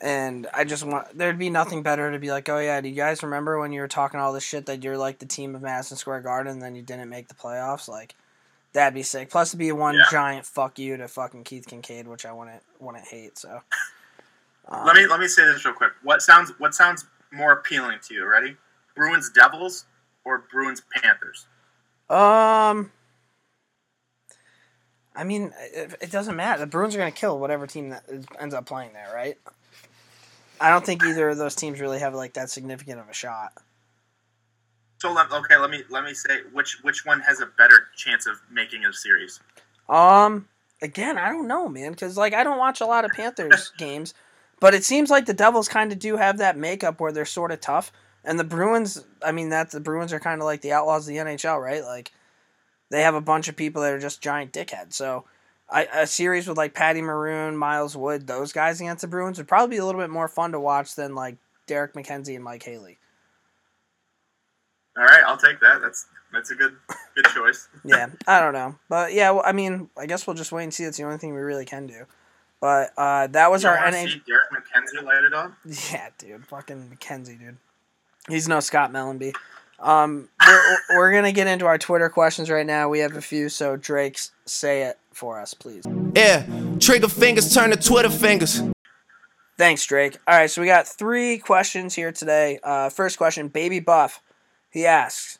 [0.00, 2.94] and I just want there'd be nothing better to be like, oh yeah, do you
[2.94, 5.62] guys remember when you were talking all this shit that you're like the team of
[5.62, 7.88] Madison Square Garden and then you didn't make the playoffs?
[7.88, 8.14] Like
[8.72, 9.30] that'd be sick.
[9.30, 10.04] Plus, to be one Yeah.
[10.10, 13.38] giant fuck you to fucking Keith Kinkaid, which I wouldn't wouldn't hate.
[13.38, 13.60] So
[14.68, 15.92] um, let me let me say this real quick.
[16.02, 18.26] What sounds what sounds more appealing to you?
[18.26, 18.56] Ready?
[18.94, 19.84] Bruins Devils
[20.24, 21.46] or Bruins Panthers?
[22.08, 22.90] Um,
[25.14, 26.60] I mean, it, it doesn't matter.
[26.60, 29.38] The Bruins are going to kill whatever team that is, ends up playing there, right?
[30.60, 33.52] I don't think either of those teams really have like that significant of a shot.
[34.98, 38.26] So let, okay, let me let me say which which one has a better chance
[38.26, 39.40] of making a series.
[39.88, 40.48] Um,
[40.80, 44.14] again, I don't know, man, because like I don't watch a lot of Panthers games,
[44.60, 47.52] but it seems like the Devils kind of do have that makeup where they're sort
[47.52, 47.92] of tough,
[48.24, 49.04] and the Bruins.
[49.22, 51.82] I mean, that the Bruins are kind of like the outlaws of the NHL, right?
[51.82, 52.12] Like
[52.90, 54.94] they have a bunch of people that are just giant dickheads.
[54.94, 55.24] So.
[55.68, 59.48] I, a series with like Patty Maroon, Miles Wood, those guys against the Bruins would
[59.48, 62.62] probably be a little bit more fun to watch than like Derek MacKenzie and Mike
[62.62, 62.98] Haley.
[64.96, 65.80] All right, I'll take that.
[65.82, 66.76] That's that's a good
[67.14, 67.68] good choice.
[67.84, 70.72] yeah, I don't know, but yeah, well, I mean, I guess we'll just wait and
[70.72, 70.84] see.
[70.84, 72.06] It's the only thing we really can do.
[72.60, 74.12] But uh, that was You our want to NH.
[74.12, 75.52] see Derek MacKenzie light it up?
[75.92, 77.56] Yeah, dude, fucking MacKenzie, dude.
[78.28, 79.34] He's no Scott Mellanby.
[79.78, 82.88] Um, we're, we're gonna get into our Twitter questions right now.
[82.88, 85.84] We have a few, so Drake, say it for us, please.
[86.14, 86.46] Yeah,
[86.80, 88.62] trigger fingers turn to Twitter fingers.
[89.58, 90.16] Thanks, Drake.
[90.26, 92.58] All right, so we got three questions here today.
[92.62, 94.22] Uh, first question, Baby Buff.
[94.70, 95.38] He asks,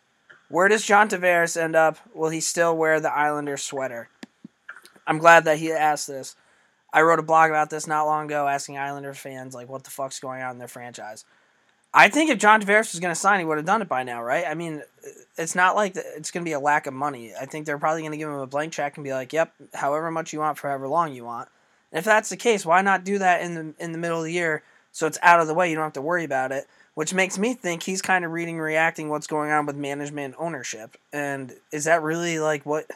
[0.50, 1.96] "Where does John Tavares end up?
[2.14, 4.10] Will he still wear the Islanders sweater?"
[5.06, 6.36] I'm glad that he asked this.
[6.96, 9.90] I wrote a blog about this not long ago, asking Islander fans like, "What the
[9.90, 11.26] fuck's going on in their franchise?"
[11.92, 14.02] I think if John Tavares was going to sign, he would have done it by
[14.02, 14.46] now, right?
[14.46, 14.82] I mean,
[15.36, 17.34] it's not like it's going to be a lack of money.
[17.38, 19.52] I think they're probably going to give him a blank check and be like, "Yep,
[19.74, 21.50] however much you want for however long you want."
[21.92, 24.24] And if that's the case, why not do that in the in the middle of
[24.24, 25.68] the year so it's out of the way?
[25.68, 26.66] You don't have to worry about it.
[26.94, 30.34] Which makes me think he's kind of reading, reacting what's going on with management and
[30.38, 30.96] ownership.
[31.12, 32.90] And is that really like what?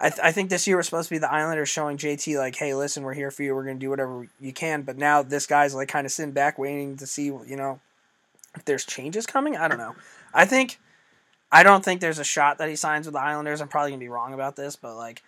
[0.00, 2.56] I, th- I think this year was supposed to be the Islanders showing JT like,
[2.56, 3.54] hey, listen, we're here for you.
[3.54, 4.82] We're gonna do whatever you can.
[4.82, 7.80] But now this guy's like kind of sitting back, waiting to see, you know,
[8.56, 9.56] if there's changes coming.
[9.56, 9.94] I don't know.
[10.32, 10.78] I think
[11.52, 13.60] I don't think there's a shot that he signs with the Islanders.
[13.60, 15.22] I'm probably gonna be wrong about this, but like,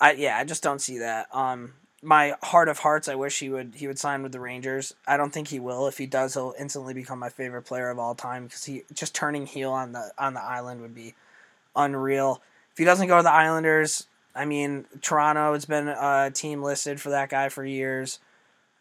[0.00, 1.28] I yeah, I just don't see that.
[1.34, 4.94] Um, my heart of hearts, I wish he would he would sign with the Rangers.
[5.06, 5.86] I don't think he will.
[5.86, 9.14] If he does, he'll instantly become my favorite player of all time because he just
[9.14, 11.14] turning heel on the on the island would be
[11.76, 12.40] unreal.
[12.82, 17.10] He doesn't go to the Islanders, I mean, Toronto has been a team listed for
[17.10, 18.18] that guy for years.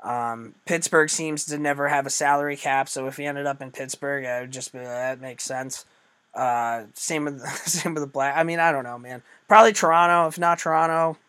[0.01, 3.71] Um, Pittsburgh seems to never have a salary cap, so if he ended up in
[3.71, 5.85] Pittsburgh, I would just be that makes sense.
[6.33, 8.35] Uh, same with same with the Black.
[8.35, 9.21] I mean, I don't know, man.
[9.47, 10.27] Probably Toronto.
[10.27, 11.19] If not Toronto,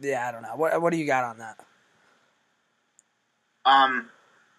[0.00, 0.56] yeah, I don't know.
[0.56, 1.58] What what do you got on that?
[3.66, 4.08] Um,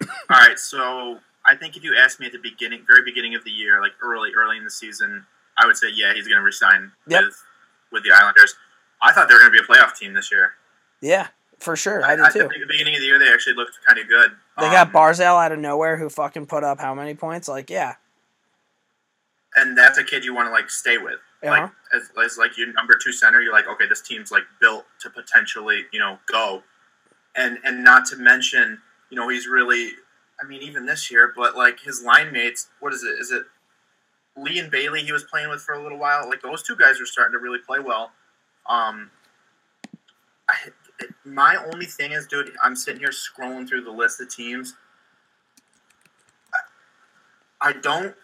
[0.00, 3.44] all right, so I think if you asked me at the beginning, very beginning of
[3.44, 5.26] the year, like early, early in the season,
[5.58, 7.24] I would say yeah, he's going to resign Yep.
[7.24, 7.42] with
[7.92, 8.54] with the Islanders.
[9.02, 10.52] I thought they were going to be a playoff team this year.
[11.00, 12.02] Yeah, for sure.
[12.04, 12.38] I I, did I too.
[12.40, 14.30] think at the beginning of the year they actually looked kind of good.
[14.58, 17.46] They got Um, Barzal out of nowhere who fucking put up how many points?
[17.48, 17.94] Like, yeah,
[19.56, 21.18] and that's a kid you want to like stay with.
[21.42, 21.50] Yeah.
[21.50, 24.86] Like as, as like your number two center, you're like, okay, this team's like built
[25.00, 26.62] to potentially, you know, go.
[27.36, 29.90] And and not to mention, you know, he's really
[30.42, 33.18] I mean, even this year, but like his line mates, what is it?
[33.20, 33.44] Is it
[34.36, 36.28] Lee and Bailey he was playing with for a little while?
[36.28, 38.12] Like those two guys are starting to really play well.
[38.68, 39.10] Um
[40.48, 40.54] I,
[41.24, 44.74] my only thing is, dude, I'm sitting here scrolling through the list of teams.
[46.54, 48.14] I, I don't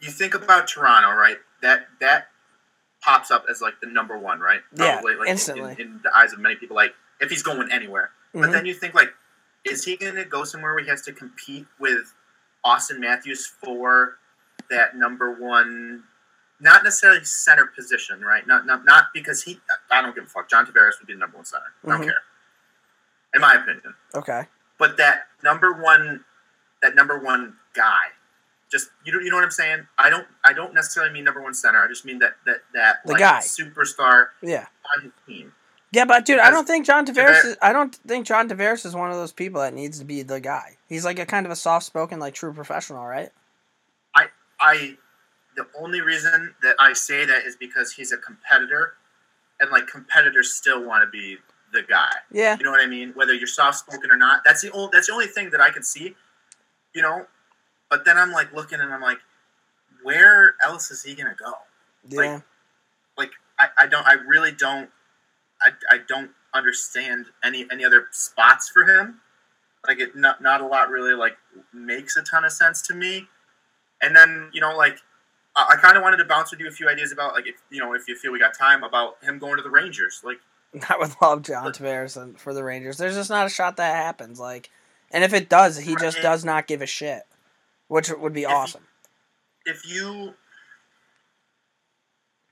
[0.00, 1.38] you think about Toronto, right?
[1.62, 2.28] That that
[3.00, 4.60] pops up as like the number one, right?
[4.76, 5.72] Yeah, like, instantly.
[5.78, 8.10] In, in the eyes of many people, like if he's going anywhere.
[8.34, 8.42] Mhm.
[8.42, 9.14] But then you think like,
[9.64, 12.14] is he going to go somewhere where he has to compete with
[12.66, 14.18] Auston Matthews for
[14.70, 16.02] that number one?
[16.60, 18.46] Not necessarily center position, right?
[18.46, 19.60] Not not not because he.
[19.90, 20.48] I don't give a fuck.
[20.50, 21.64] John Tavares would be the number one center.
[21.84, 22.04] I don't Mhm.
[22.04, 22.22] care.
[23.34, 24.46] In my opinion okay,
[24.78, 26.24] but that number one
[26.80, 28.04] that number one guy
[28.72, 31.42] just you know, you know what i'm saying i don't i don't necessarily mean number
[31.42, 33.40] one center i just mean that that that The like, guy.
[33.40, 35.52] superstar yeah, on his team
[35.96, 36.04] yeah.
[36.04, 37.44] But dude, I don't think John Tavares.
[37.44, 40.22] Is, I don't think John Tavares is one of those people that needs to be
[40.22, 40.76] the guy.
[40.88, 43.30] He's like a kind of a soft spoken, like true professional, right?
[44.60, 44.94] i
[45.56, 48.94] the only reason that i say that is because he's a competitor
[49.60, 51.36] and like competitors still want to be
[51.72, 54.62] the guy Yeah, you know what i mean whether you're soft spoken or not that's
[54.62, 56.14] the only that's the only thing that i can see
[56.94, 57.26] you know
[57.90, 59.18] but then i'm like looking and i'm like
[60.02, 61.52] where else is he gonna go
[62.08, 62.40] yeah.
[63.18, 64.90] like I, I don't I really don't
[65.62, 69.20] I, I don't understand any any other spots for him.
[69.86, 71.36] Like it not not a lot really like
[71.72, 73.26] makes a ton of sense to me.
[74.02, 74.98] And then you know like
[75.56, 77.56] I, I kind of wanted to bounce with you a few ideas about like if
[77.70, 80.22] you know if you feel we got time about him going to the Rangers.
[80.24, 80.38] Like
[80.90, 82.98] I would love John Tavares and- for the Rangers.
[82.98, 84.38] There's just not a shot that happens.
[84.40, 84.68] Like,
[85.10, 87.22] and if it does, he just does not give a shit,
[87.88, 88.82] which would be If awesome.
[89.64, 90.34] if you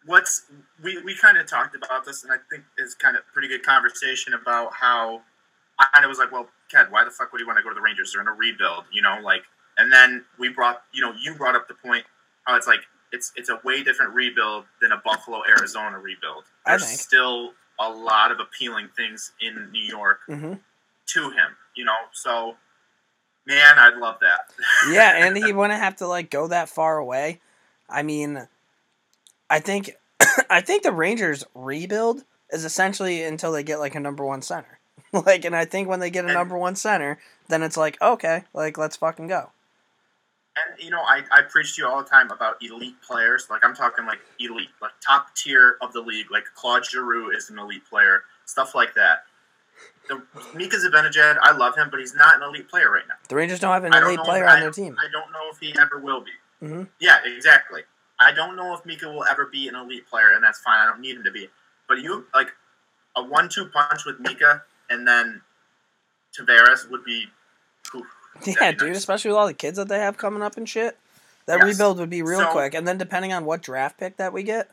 [0.07, 0.45] what's
[0.83, 3.63] we, we kind of talked about this and i think is kind of pretty good
[3.63, 5.23] conversation about how
[5.79, 7.69] i kind of was like well Ken, why the fuck would he want to go
[7.69, 8.13] to the rangers?
[8.13, 9.43] They're in a rebuild you know like
[9.79, 12.05] and then we brought you know you brought up the point
[12.45, 12.81] how it's like
[13.13, 16.45] it's it's a way different rebuild than a buffalo arizona rebuild.
[16.67, 20.55] There's still a lot of appealing things in new york hmm
[21.07, 22.55] to him you know so
[23.47, 24.41] man i'd love that.
[24.91, 27.41] Yeah, and he wouldn't have to like go that far away.
[27.89, 28.49] I mean,
[29.51, 29.93] I think
[30.51, 34.79] I think the Rangers rebuild is essentially until they get like a number one center.
[35.13, 38.01] like, and I think when they get a And- number one center, then it's like
[38.03, 39.51] okay, like let's fucking go.
[40.57, 43.49] And you know, I, I preach to you all the time about elite players.
[43.51, 46.31] Like I'm talking like elite, like top tier of the league.
[46.31, 48.23] Like Claude Giroux is an elite player.
[48.45, 49.25] Stuff like that.
[50.09, 50.23] The,
[50.55, 53.15] Mika Zibanejad, I love him, but he's not an elite player right now.
[53.29, 54.97] The Rangers don't have an don't elite player if- on their team.
[55.01, 56.31] I don't know if he ever will be.
[56.65, 56.89] Mhm.
[57.01, 57.83] Yeah, exactly.
[58.21, 60.79] I don't know if Mika will ever be an elite player, and that's fine.
[60.79, 61.49] I don't need him to be.
[61.89, 62.49] But you like
[63.17, 65.43] a one-two punch with Mika, and then
[66.39, 67.27] Tavares would be.
[68.45, 68.97] Yeah, be dude, nice.
[68.99, 70.99] especially with all the kids that they have coming up and shit.
[71.47, 71.67] That Yes.
[71.75, 74.43] rebuild would be real So- quick, and then depending on what draft pick that we
[74.43, 74.71] get,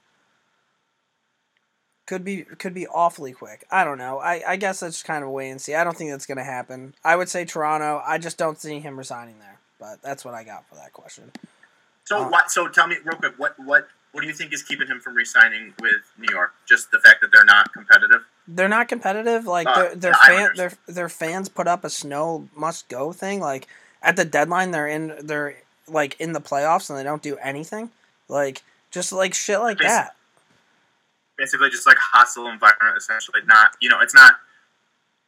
[2.07, 3.65] could be could be awfully quick.
[3.69, 4.19] I don't know.
[4.19, 5.75] I, I guess that's kind of a wait and see.
[5.75, 6.95] I don't think that's gonna happen.
[7.03, 8.01] I would say Toronto.
[8.05, 9.59] I just don't see him resigning there.
[9.79, 11.31] But that's what I got for that question.
[12.11, 12.51] So Uh, what?
[12.51, 13.33] So tell me real quick.
[13.37, 16.53] What what what do you think is keeping him from re-signing with New York?
[16.67, 18.25] Just the fact that they're not competitive.
[18.47, 19.45] They're not competitive.
[19.45, 23.13] Like Uh, their their the fan their their fans put up a snow must go
[23.13, 23.39] thing.
[23.39, 23.67] Like
[24.01, 25.55] at the deadline, they're in they're
[25.87, 27.91] like in the playoffs and they don't do anything.
[28.27, 30.15] Like just like shit like Basi- that.
[31.37, 32.97] Basically, just like hostile environment.
[32.97, 34.33] Essentially, not you know, it's not.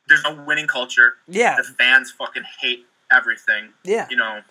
[0.10, 1.14] There's no winning culture.
[1.30, 3.72] Yeah, The fans fucking hate everything.
[3.86, 4.06] yeah.
[4.10, 4.42] You know,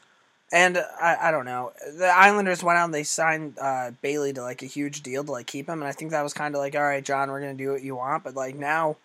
[0.53, 1.73] And I, I don't know.
[1.97, 5.33] The Islanders went out and they signed uh, Bailey to like a huge deal to
[5.33, 7.41] like keep him, and I think that was kind of like, all right, John, we're
[7.41, 8.97] gonna do what you want, but like now,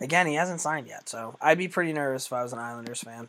[0.00, 3.00] again, he hasn't signed yet, so I'd be pretty nervous if I was an Islanders
[3.00, 3.28] fan.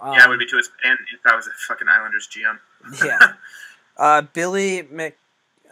[0.00, 0.60] Um, yeah, it would be too.
[0.84, 2.58] And if I was a fucking Islanders GM,
[3.04, 3.18] yeah.
[3.94, 5.18] Uh, Billy Mc,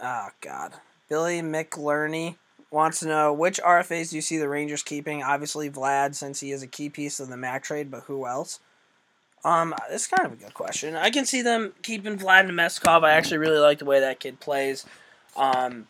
[0.01, 0.75] oh god,
[1.09, 2.37] Billy McLerney
[2.71, 5.23] wants to know which RFAs do you see the Rangers keeping?
[5.23, 8.61] Obviously Vlad, since he is a key piece of the Mac trade, but who else?
[9.45, 10.95] Um, it's kind of a good question.
[10.95, 13.05] I can see them keeping Vlad and Meskov.
[13.05, 14.85] I actually really like the way that kid plays.
[15.37, 15.87] Um,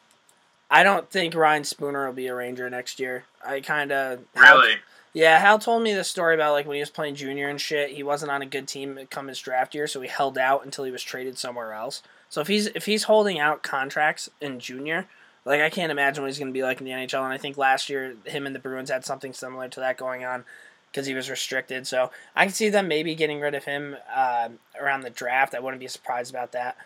[0.71, 3.25] I don't think Ryan Spooner will be a Ranger next year.
[3.45, 4.75] I kind of really.
[5.13, 7.91] yeah, Hal told me the story about like when he was playing junior and shit.
[7.91, 10.85] He wasn't on a good team come his draft year, so he held out until
[10.85, 12.03] he was traded somewhere else.
[12.29, 15.07] So if he's if he's holding out contracts in junior,
[15.45, 17.25] like I can't imagine what he's going to be like in the NHL.
[17.25, 20.25] And I think last year him and the Bruins had something similar to that going
[20.25, 20.45] on
[20.91, 21.87] because he was restricted.
[21.87, 24.49] So I can see them maybe getting rid of him uh,
[24.81, 25.55] around the draft.
[25.55, 26.77] I wouldn't be surprised about that.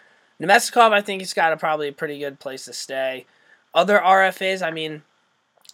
[0.40, 3.26] Namestnikov, I think he's got a probably a pretty good place to stay.
[3.72, 5.02] Other RFAs, I mean,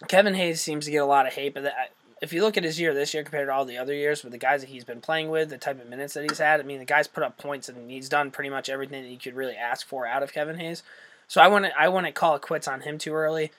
[0.07, 1.91] Kevin Hayes seems to get a lot of hate, but that,
[2.21, 4.31] if you look at his year this year compared to all the other years with
[4.31, 6.63] the guys that he's been playing with, the type of minutes that he's had, I
[6.63, 9.35] mean, the guy's put up points and he's done pretty much everything that you could
[9.35, 10.83] really ask for out of Kevin Hayes.
[11.27, 13.51] So I wouldn't I wouldn't call it quits on him too early.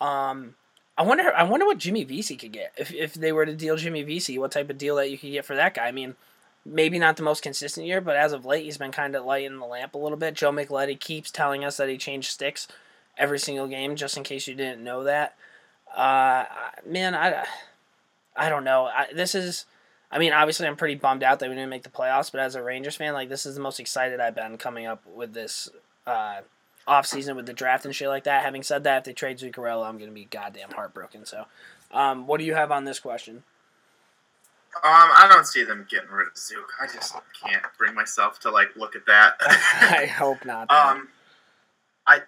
[0.00, 0.54] Um,
[0.98, 3.76] I wonder I wonder what Jimmy Vesey could get if if they were to deal
[3.76, 5.86] Jimmy Vesey, what type of deal that you could get for that guy.
[5.86, 6.16] I mean,
[6.66, 9.58] maybe not the most consistent year, but as of late, he's been kind of lighting
[9.58, 10.34] the lamp a little bit.
[10.34, 12.66] Joe Micheletti keeps telling us that he changed sticks
[13.16, 15.36] every single game, just in case you didn't know that.
[15.96, 16.44] Uh,
[16.84, 17.44] man, I,
[18.36, 18.86] I don't know.
[18.86, 19.66] I, this is,
[20.10, 22.54] I mean, obviously, I'm pretty bummed out that we didn't make the playoffs, but as
[22.54, 25.70] a Rangers fan, like, this is the most excited I've been coming up with this
[26.06, 26.40] uh,
[26.88, 28.42] offseason with the draft and shit like that.
[28.42, 31.24] Having said that, if they trade Zuccarello, I'm going to be goddamn heartbroken.
[31.26, 31.44] So,
[31.92, 33.44] um, what do you have on this question?
[34.76, 36.72] Um, I don't see them getting rid of Zook.
[36.80, 39.34] I just can't bring myself to like look at that.
[39.40, 40.70] I hope not.
[40.70, 41.08] Um,
[42.06, 42.20] I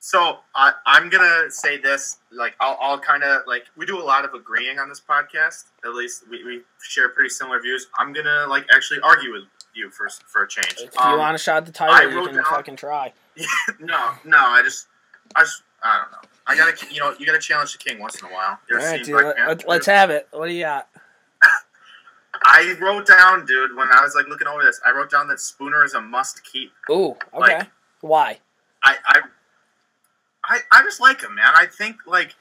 [0.00, 4.02] so I I'm gonna say this like I'll I'll kind of like we do a
[4.04, 5.66] lot of agreeing on this podcast.
[5.84, 7.86] At least we, we share pretty similar views.
[7.96, 10.74] I'm gonna like actually argue with you for for a change.
[10.80, 13.12] if you Um, want a shot at the title, you can down- fucking try.
[13.80, 14.86] no, no, I just
[15.34, 16.28] I just I don't know.
[16.46, 18.58] I gotta you know you gotta challenge the king once in a while.
[18.70, 19.14] All right, dude.
[19.14, 20.28] Let, let's have it.
[20.32, 20.88] What do you got?
[22.44, 25.38] I wrote down, dude, when I was like looking over this, I wrote down that
[25.40, 26.72] Spooner is a must keep.
[26.90, 27.58] Ooh, okay.
[27.58, 28.38] Like- Why?
[28.84, 29.20] I, I,
[30.44, 31.52] I, I just like him, man.
[31.54, 32.34] I think like,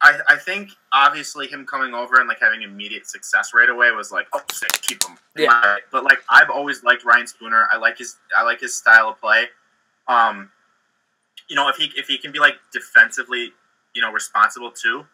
[0.00, 4.10] I, I think obviously him coming over and like having immediate success right away was
[4.12, 5.18] like, oh, sick, keep him.
[5.36, 5.76] Yeah.
[5.92, 7.66] But like, I've always liked Ryan Spooner.
[7.70, 9.46] I like his, I like his style of play.
[10.08, 10.50] Um,
[11.48, 13.52] you know, if he if he can be like defensively,
[13.94, 15.06] you know, responsible too,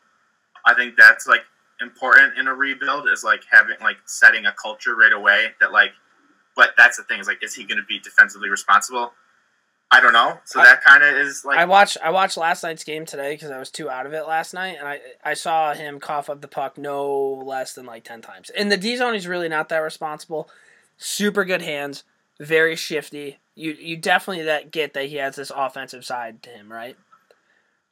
[0.66, 1.42] I think that's like
[1.80, 5.90] important in a rebuild is like having like setting a culture right away that like.
[6.56, 9.12] But that's the thing is like, is he going to be defensively responsible?
[9.90, 10.38] I don't know.
[10.44, 13.34] So I- that kind of is like I watched I watched last night's game today
[13.34, 16.30] because I was too out of it last night, and I I saw him cough
[16.30, 17.12] up the puck no
[17.44, 18.50] less than like ten times.
[18.50, 20.48] In the D zone, he's really not that responsible.
[20.96, 22.04] Super good hands,
[22.40, 23.38] very shifty.
[23.54, 26.96] You you definitely that get that he has this offensive side to him, right?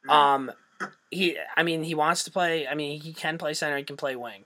[0.05, 0.11] Mhm.
[0.11, 0.51] Um,
[1.11, 2.67] he I mean he wants to play.
[2.67, 3.77] I mean he can play center.
[3.77, 4.45] He can play wing.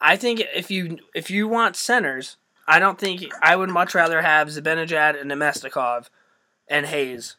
[0.00, 4.22] I think if you if you want centers, I don't think I would much rather
[4.22, 6.08] have Zibanejad and Namestnikov
[6.68, 7.36] and Hayes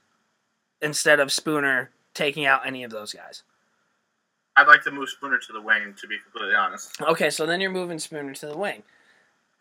[0.81, 3.43] instead of Spooner taking out any of those guys.
[4.57, 5.95] I'd like to move Spooner to the wing.
[6.01, 8.83] To be completely honest, Okay, so then you're moving Spooner to the wing.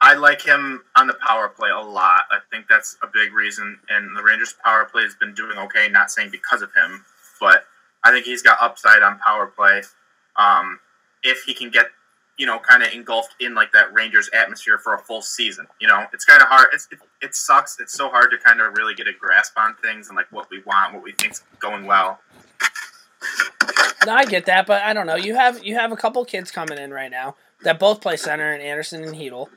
[0.02, 2.24] I like him on the power play a lot.
[2.30, 3.78] I think that's a big reason.
[3.88, 5.88] And the Rangers' power play has been doing okay.
[5.90, 7.04] Not saying because of him,
[7.38, 7.64] but
[8.02, 9.82] I think he's got upside on power play.
[10.36, 10.80] Um,
[11.22, 11.86] if he can get,
[12.38, 15.88] you know, kind of engulfed in like that Rangers atmosphere for a full season, you
[15.88, 16.68] know, it's kind of hard.
[16.72, 17.78] It's, it, it sucks.
[17.78, 20.48] It's so hard to kind of really get a grasp on things and like what
[20.50, 22.20] we want, what we think's going well.
[24.06, 25.16] No, I get that, but I don't know.
[25.16, 28.50] You have you have a couple kids coming in right now that both play center,
[28.50, 29.48] and Andersson and Chytil.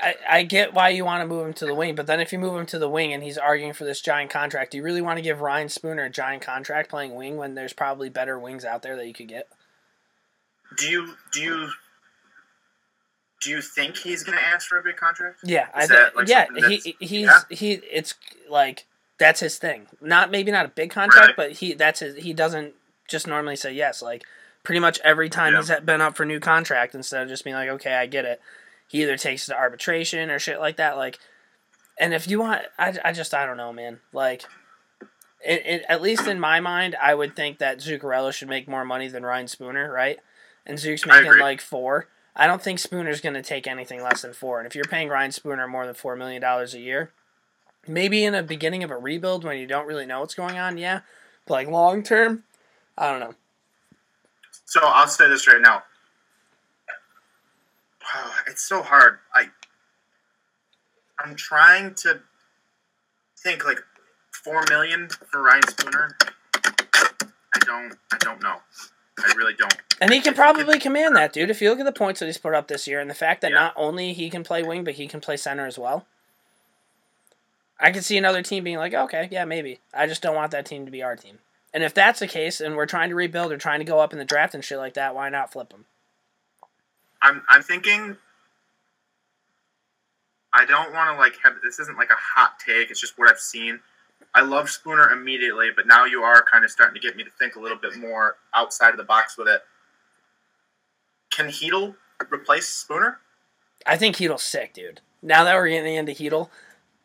[0.00, 2.32] I, I get why you want to move him to the wing, but then if
[2.32, 4.84] you move him to the wing and he's arguing for this giant contract, do you
[4.84, 8.38] really want to give Ryan Spooner a giant contract playing wing when there's probably better
[8.38, 9.48] wings out there that you could get?
[10.78, 11.68] Do you do you
[13.42, 15.40] do you think he's going to ask for a big contract?
[15.44, 17.40] Yeah, I Is th- that, like, yeah, he he's yeah?
[17.50, 18.14] he it's
[18.48, 18.86] like
[19.18, 19.86] that's his thing.
[20.00, 21.36] Not maybe not a big contract, Right.
[21.36, 22.74] but he that's his he doesn't
[23.08, 24.02] just normally say yes.
[24.02, 24.24] Like
[24.62, 25.60] pretty much every time Yeah.
[25.60, 28.40] he's been up for new contract instead of just being like, "Okay, I get it."
[28.88, 31.18] He either takes it to arbitration or shit like that like
[31.98, 34.00] and if you want I, I just I don't know, man.
[34.12, 34.44] Like
[35.44, 38.84] it, it, at least in my mind, I would think that Zuccarello should make more
[38.84, 40.18] money than Ryan Spooner, right?
[40.66, 42.08] And Zook's making like four.
[42.34, 44.58] I don't think Spooner's going to take anything less than four.
[44.58, 47.12] And if you're paying Ryan Spooner more than four million dollars a year,
[47.86, 50.78] maybe in the beginning of a rebuild when you don't really know what's going on,
[50.78, 51.00] yeah.
[51.46, 52.44] But like long term,
[52.96, 53.34] I don't know.
[54.64, 55.82] So I'll say this right now.
[58.46, 59.18] It's so hard.
[59.34, 59.46] I
[61.18, 62.20] I'm trying to
[63.38, 63.78] think like
[64.32, 66.16] four million for Ryan Spooner.
[66.54, 67.94] I don't.
[68.12, 68.56] I don't know.
[69.18, 69.76] I really don't.
[70.00, 71.50] And he can probably command that, dude.
[71.50, 73.40] If you look at the points that he's put up this year, and the fact
[73.42, 73.58] that Yeah.
[73.58, 76.06] not only he can play wing, but he can play center as well.
[77.78, 79.80] I could see another team being like, okay, yeah, maybe.
[79.92, 81.38] I just don't want that team to be our team.
[81.72, 84.12] And if that's the case, and we're trying to rebuild or trying to go up
[84.12, 85.84] in the draft and shit like that, why not flip him?
[87.24, 87.42] I'm.
[87.48, 88.16] I'm thinking.
[90.52, 91.54] I don't want to like have.
[91.64, 92.90] This isn't like a hot take.
[92.90, 93.80] It's just what I've seen.
[94.36, 97.30] I love Spooner immediately, but now you are kind of starting to get me to
[97.30, 99.60] think a little bit more outside of the box with it.
[101.32, 101.94] Can Chytil
[102.30, 103.18] replace Spooner?
[103.86, 105.00] I think Chytil's sick, dude.
[105.22, 106.48] Now that we're getting into Chytil,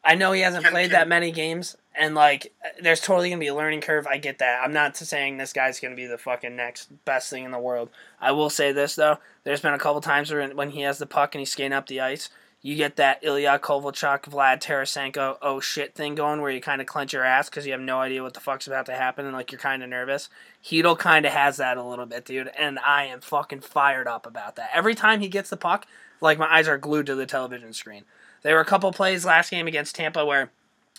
[0.03, 3.39] I know he hasn't Can- played can- that many games, and like, there's totally gonna
[3.39, 4.07] be a learning curve.
[4.07, 4.61] I get that.
[4.63, 7.89] I'm not saying this guy's gonna be the fucking next best thing in the world.
[8.19, 11.05] I will say this though: there's been a couple times where when he has the
[11.05, 12.29] puck and he's skating up the ice,
[12.61, 16.87] you get that Ilya Kovalchuk, Vlad Tarasenko, oh shit thing going, where you kind of
[16.87, 19.33] clench your ass because you have no idea what the fuck's about to happen, and
[19.33, 20.29] like you're kind of nervous.
[20.63, 24.25] Chytil kind of has that a little bit, dude, and I am fucking fired up
[24.25, 24.71] about that.
[24.73, 25.85] Every time he gets the puck,
[26.21, 28.03] like my eyes are glued to the television screen.
[28.41, 30.51] There were a couple plays last game against Tampa where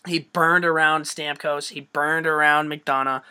[0.07, 3.23] he burned around Stamkos, he burned around McDonagh,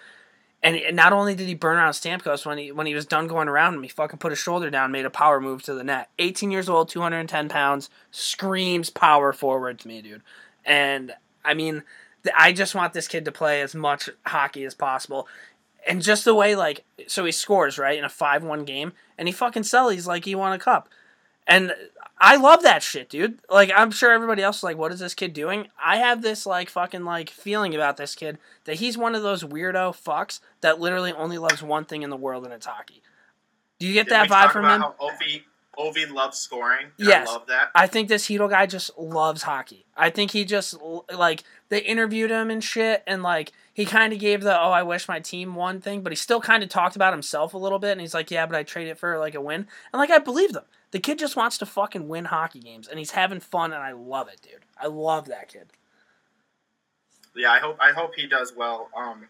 [0.61, 3.47] and not only did he burn around Stamkos when he when he was done going
[3.47, 6.09] around him, he fucking put his shoulder down, made a power move to the net.
[6.19, 10.21] 18 years old, 210 pounds, screams power forward to me, dude.
[10.65, 11.13] And
[11.45, 11.83] I mean,
[12.37, 15.27] I just want this kid to play as much hockey as possible.
[15.87, 19.29] And just the way, like, so he scores, right, in a 5 1 game, and
[19.29, 20.89] he fucking sellies like he won a cup.
[21.47, 21.73] And
[22.19, 23.39] I love that shit, dude.
[23.49, 25.67] Like I'm sure everybody else is like, what is this kid doing?
[25.83, 29.43] I have this like fucking like feeling about this kid that he's one of those
[29.43, 33.01] weirdo fucks that literally only loves one thing in the world and it's hockey.
[33.79, 34.81] Do you get Did that vibe from him?
[34.81, 35.43] How Ovi,
[35.77, 36.87] Ovi loves scoring.
[36.97, 37.29] Yes.
[37.29, 37.69] I love that.
[37.73, 39.85] I think this Chytil guy just loves hockey.
[39.95, 40.75] I think he just
[41.13, 44.83] like they interviewed him and shit, and like he kind of gave the "oh, I
[44.83, 47.79] wish my team won" thing, but he still kind of talked about himself a little
[47.79, 50.11] bit, and he's like, "Yeah, but I traded it for like a win," and like
[50.11, 50.65] I believe them.
[50.91, 53.91] The kid just wants to fucking win hockey games, and he's having fun, and I
[53.91, 54.65] love it, dude.
[54.77, 55.71] I love that kid.
[57.35, 58.89] Yeah, I hope I hope he does well.
[58.97, 59.27] Um,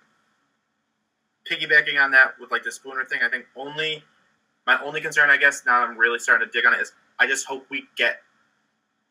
[1.50, 4.04] piggybacking on that with like the Spooner thing, I think only
[4.66, 7.28] my only concern, I guess, now I'm really starting to dig on it is I
[7.28, 8.22] just hope we get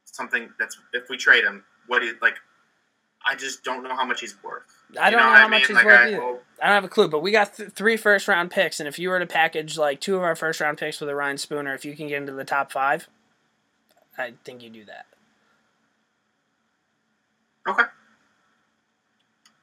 [0.05, 2.37] something that's if we trade him, what he like.
[3.27, 4.78] I just don't know how much he's worth.
[4.99, 5.67] I don't know, what how much mean?
[5.69, 6.39] he's Like, worth I either.
[6.61, 8.99] I don't have a clue, but we got th- three first round picks, and if
[8.99, 11.75] you were to package like two of our first round picks with a Ryan Spooner,
[11.75, 13.09] if you can get into the top five,
[14.17, 15.07] I think you do that.
[17.69, 17.85] Okay.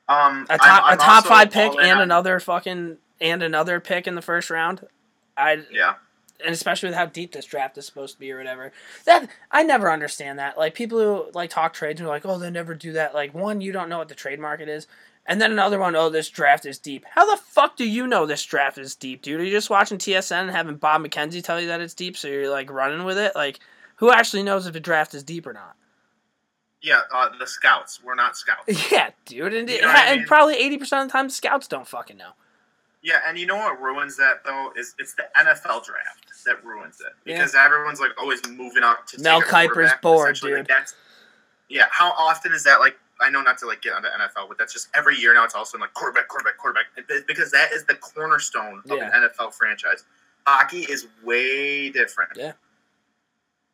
[0.08, 3.80] Um, A top I'm, I'm a top five pick and on- another fucking and another
[3.80, 4.88] pick in the first round.
[5.36, 5.96] I Yeah,
[6.44, 8.72] and especially with how deep this draft is supposed to be or whatever.
[9.06, 10.58] That I never understand that.
[10.58, 13.14] Like people who like talk trades and are like, oh, they never do that.
[13.16, 14.86] Like one, you don't know what the trade market is,
[15.26, 17.06] and then another one, oh, this draft is deep.
[17.10, 19.40] How the fuck do you know this draft is deep, dude?
[19.40, 22.28] Are you just watching TSN and having Bob McKenzie tell you that it's deep, so
[22.28, 23.34] you're like running with it?
[23.36, 23.60] Like,
[23.98, 25.76] who actually knows if the draft is deep or not?
[26.82, 27.02] yeah.
[27.12, 28.00] Uh, the scouts.
[28.04, 28.92] We're not scouts.
[28.92, 30.28] Yeah, dude, and, You know what I and mean?
[30.28, 32.32] probably eighty percent of the time, scouts don't fucking know.
[33.02, 37.02] Yeah, and you know what ruins that though is it's the NFL draft that ruins
[37.02, 37.38] it Yeah.
[37.38, 39.22] because everyone's like always moving up to.
[39.22, 39.92] Mel Kiper's.
[40.04, 40.68] Like, dude.
[40.68, 40.94] that's,
[41.70, 42.80] yeah, how often is that?
[42.80, 45.34] Like, I know not to like get on the NFL, but that's just every year
[45.34, 45.44] now.
[45.46, 46.86] It's also like quarterback, quarterback, quarterback,
[47.28, 49.10] because that is the cornerstone of Yeah.
[49.14, 50.04] an NFL franchise.
[50.46, 52.32] Hockey is way different.
[52.36, 52.54] Yeah.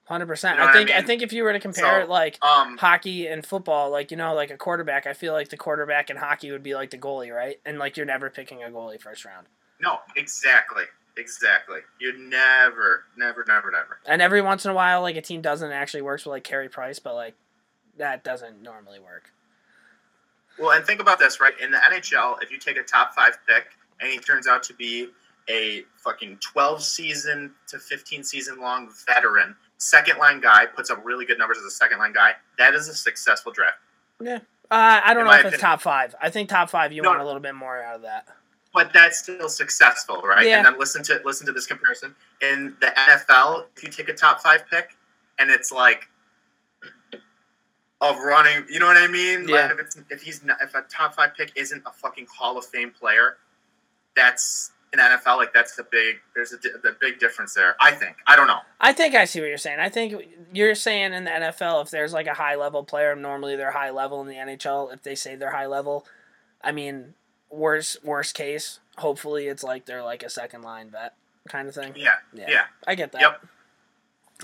[0.05, 0.57] Hundred percent.
[0.57, 1.05] You know I I think I, mean?
[1.07, 4.33] think if you were to compare So, like Um, hockey and football, like you know,
[4.33, 7.33] like a quarterback, I feel like the quarterback in hockey would be like the goalie,
[7.33, 7.59] right?
[7.65, 9.47] And like you're never picking a goalie first round.
[9.79, 10.83] no, exactly,
[11.17, 11.79] exactly.
[11.99, 13.99] You never, never, never, never.
[14.05, 16.67] And every once in a while, like a team doesn't actually works with like Carey
[16.69, 17.35] Price, but like
[17.97, 19.31] that doesn't normally work.
[20.59, 21.53] Well, and think about this, right?
[21.59, 23.65] In the NHL, if you take a top five pick
[23.99, 25.07] and he turns out to be
[25.49, 31.25] a fucking 12 season to 15 season long veteran, second line guy, puts up really
[31.25, 33.77] good numbers as a second line guy, that is a successful draft.
[34.21, 34.39] Yeah.
[34.69, 36.15] Uh, I don't In know if it's top five.
[36.21, 37.09] I think top five you No.
[37.09, 38.27] want a little bit more out of that.
[38.73, 40.47] But that's still successful, right?
[40.47, 40.57] Yeah.
[40.57, 42.15] And then listen to listen to this comparison.
[42.41, 44.95] In the NFL, if you take a top five pick
[45.39, 46.07] and it's like
[48.01, 49.47] of running, you know what I mean?
[49.47, 49.67] Yeah.
[49.67, 52.57] Like if it's if he's not, if a top five pick isn't a fucking Hall
[52.57, 53.37] of Fame player,
[54.15, 57.75] that's in NFL like that's the big there's a, the big difference there.
[57.79, 58.59] I think I don't know.
[58.79, 59.79] I think I see what you're saying.
[59.79, 60.15] I think
[60.53, 63.91] you're saying in the NFL, if there's like a high level player, normally they're high
[63.91, 64.93] level in the NHL.
[64.93, 66.05] If they say they're high level,
[66.63, 67.13] I mean,
[67.49, 71.13] worst worst case, hopefully it's like they're like a second line vet
[71.47, 71.93] kind of thing.
[71.95, 72.63] Yeah, Yeah, yeah.
[72.87, 73.21] I get that.
[73.21, 73.45] Yep.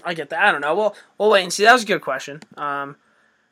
[0.06, 0.42] I get that.
[0.42, 0.76] I don't know.
[0.76, 1.64] We'll we'll wait and see.
[1.64, 2.42] That was a good question.
[2.56, 2.96] Um,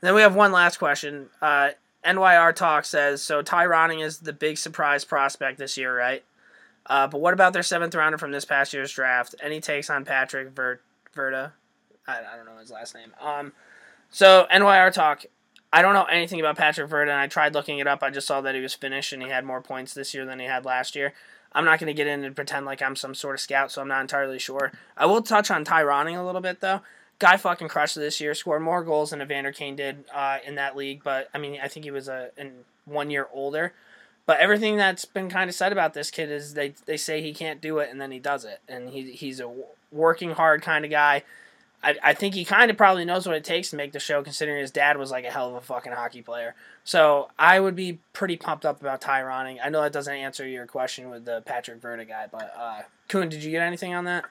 [0.02, 1.30] then we have one last question.
[1.42, 1.72] Uh,
[2.06, 3.42] NYR Talk says so.
[3.42, 6.24] Ty Ronning is the big surprise prospect this year, right?
[6.86, 9.34] Uh, but what about their seventh rounder from this past year's draft?
[9.42, 10.82] Any takes on Patrick Ver-
[11.16, 11.52] Virta?
[12.08, 13.12] I, I don't know his last name.
[13.20, 13.54] Um,
[14.12, 15.26] so NYR Talk.
[15.74, 18.04] I don't know anything about Patrick Virta, and I tried looking it up.
[18.04, 20.40] I just saw that he was finished and he had more points this year than
[20.40, 21.14] he had last year.
[21.52, 23.82] I'm not going to get in and pretend like I'm some sort of scout, so
[23.82, 24.72] I'm not entirely sure.
[24.96, 26.82] I will touch on Ty Ronning a little bit, though.
[27.20, 28.34] Guy fucking crushed this year.
[28.34, 31.68] Scored more goals than Evander Kane did uh, in that league, but I mean, I
[31.68, 32.52] think he was a in
[32.86, 33.74] one year older.
[34.26, 37.34] But everything that's been kind of said about this kid is they they say he
[37.34, 39.52] can't do it, and then he does it, and he he's a
[39.92, 41.24] working hard kind of guy.
[41.84, 44.24] I, I think he kind of probably knows what it takes to make the show,
[44.24, 46.56] considering his dad was like a hell of a fucking hockey player.
[46.84, 49.60] So I would be pretty pumped up about Ty Ronning.
[49.64, 53.30] I know that doesn't answer your question with the Patrick Virta guy, but uh, Kuhn,
[53.30, 54.26] did you get anything on that?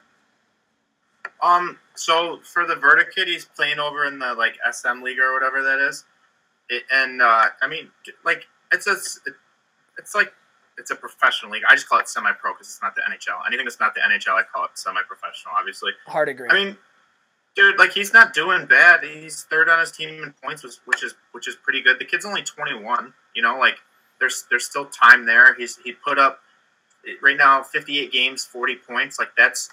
[1.45, 1.79] Um.
[1.95, 5.61] So for the Vertic kid, he's playing over in the like SM league or whatever
[5.63, 6.05] that is,
[6.69, 7.89] it, and uh, I mean,
[8.23, 8.95] like it's a,
[9.97, 10.33] it's like
[10.77, 11.63] it's a professional league.
[11.69, 13.45] I just call it semi-pro because it's not the NHL.
[13.47, 15.53] Anything that's not the NHL, I call it semi-professional.
[15.57, 16.47] Obviously, Hard agree.
[16.49, 16.77] I mean,
[17.55, 19.03] dude, like he's not doing bad.
[19.03, 21.99] He's third on his team in points, which, which is which is pretty good.
[21.99, 23.13] The kid's only 21.
[23.35, 23.77] You know, like
[24.19, 25.55] there's there's still time there.
[25.55, 26.39] He's he put up
[27.21, 29.19] right now 58 games, 40 points.
[29.19, 29.69] Like that's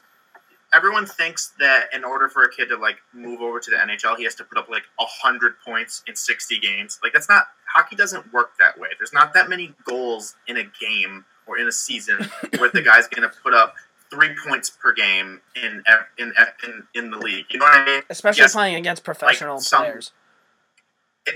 [0.74, 4.16] everyone thinks that in order for a kid to like move over to the NHL,
[4.16, 6.98] he has to put up like 100 points in 60 games.
[7.02, 8.88] Like that's not hockey doesn't work that way.
[8.98, 12.18] There's not that many goals in a game or in a season
[12.58, 13.74] where the guy's going to put up
[14.10, 15.82] three points per game in
[16.18, 16.32] in
[16.64, 17.46] in in the league.
[17.50, 18.02] You know what I mean?
[18.10, 20.12] Especially yes, playing against professional some- players.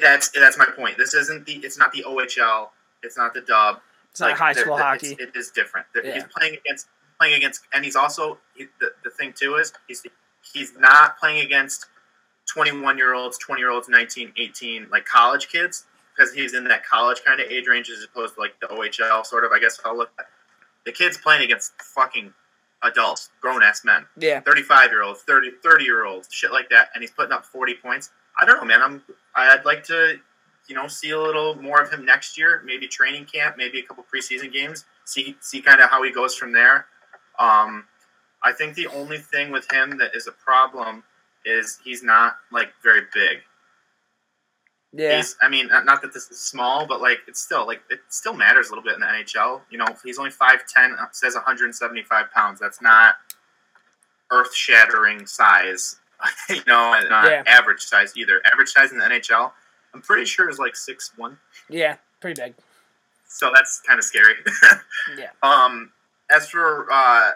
[0.01, 0.99] That's that's my point.
[0.99, 2.71] This isn't the it's not the OHL.
[3.03, 3.81] It's not the dub.
[4.11, 5.13] It's not high school hockey.
[5.19, 5.87] it's- different.
[5.95, 8.67] The- He's playing against playing against, and he's also he,
[9.17, 10.05] thing too is he's
[10.53, 11.87] he's not playing against
[12.47, 15.85] 21 year olds, 20 year olds, 19, 18, like college kids
[16.17, 19.25] because he's in that college kind of age range as opposed to like the OHL
[19.25, 19.53] sort of.
[19.53, 20.11] I guess I'll look.
[20.19, 20.27] At.
[20.85, 22.33] The kid's playing against fucking
[22.83, 24.07] adults, grown ass men.
[24.17, 24.41] Yeah.
[24.41, 27.75] 35 year olds, 30, 30 year olds, shit like that, and he's putting up 40
[27.75, 28.11] points.
[28.41, 28.83] I don't know, man.
[28.83, 29.03] I'm
[29.35, 30.19] I'd like to,
[30.69, 32.63] you know, see a little more of him next year.
[32.65, 34.85] Maybe training camp, maybe a couple preseason games.
[35.05, 36.87] See see kind of how he goes from there.
[37.39, 37.85] Um,
[38.43, 41.03] I think the only thing with him that is a problem
[41.45, 43.39] is he's not like very big.
[44.93, 45.17] Yeah.
[45.19, 48.35] He's, I mean, not that this is small, but like it's still like it still
[48.35, 49.61] matters a little bit in the NHL.
[49.71, 52.61] You know, he's only five ten, says 175 pounds.
[52.61, 53.17] That's not
[54.31, 55.97] earth shattering size.
[56.49, 57.43] you know, and not Yeah.
[57.47, 58.41] average size either.
[58.51, 59.53] Average size in the NHL,
[59.93, 61.39] I'm pretty sure is like six one.
[61.69, 61.97] Yeah.
[62.21, 62.55] Pretty big.
[63.29, 64.35] So that's kind of scary.
[65.19, 65.29] Yeah.
[65.43, 65.93] Um,
[66.31, 67.33] as for uh,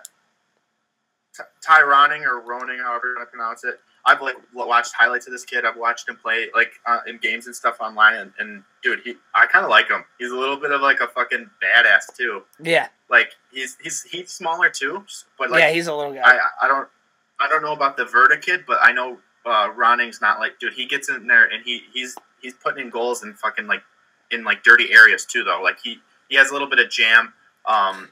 [1.61, 5.33] Ty Ronning or Roning, however you want to pronounce it, I've like watched highlights of
[5.33, 5.65] this kid.
[5.65, 9.15] I've watched him play like uh, in games and stuff online, and, and dude, he
[9.35, 10.05] I kind of like him.
[10.19, 12.43] He's a little bit of like a fucking badass too.
[12.63, 12.89] Yeah.
[13.11, 15.05] Like he's he's he's smaller too,
[15.39, 16.23] but like yeah, he's a little guy.
[16.25, 16.89] I I don't
[17.41, 20.75] I don't know about the Virta kid, but I know uh, Ronning's not like dude.
[20.75, 23.83] He gets in there and he he's he's putting in goals and fucking like
[24.31, 25.61] in like dirty areas too though.
[25.63, 27.33] Like he he has a little bit of jam.
[27.67, 28.09] Um,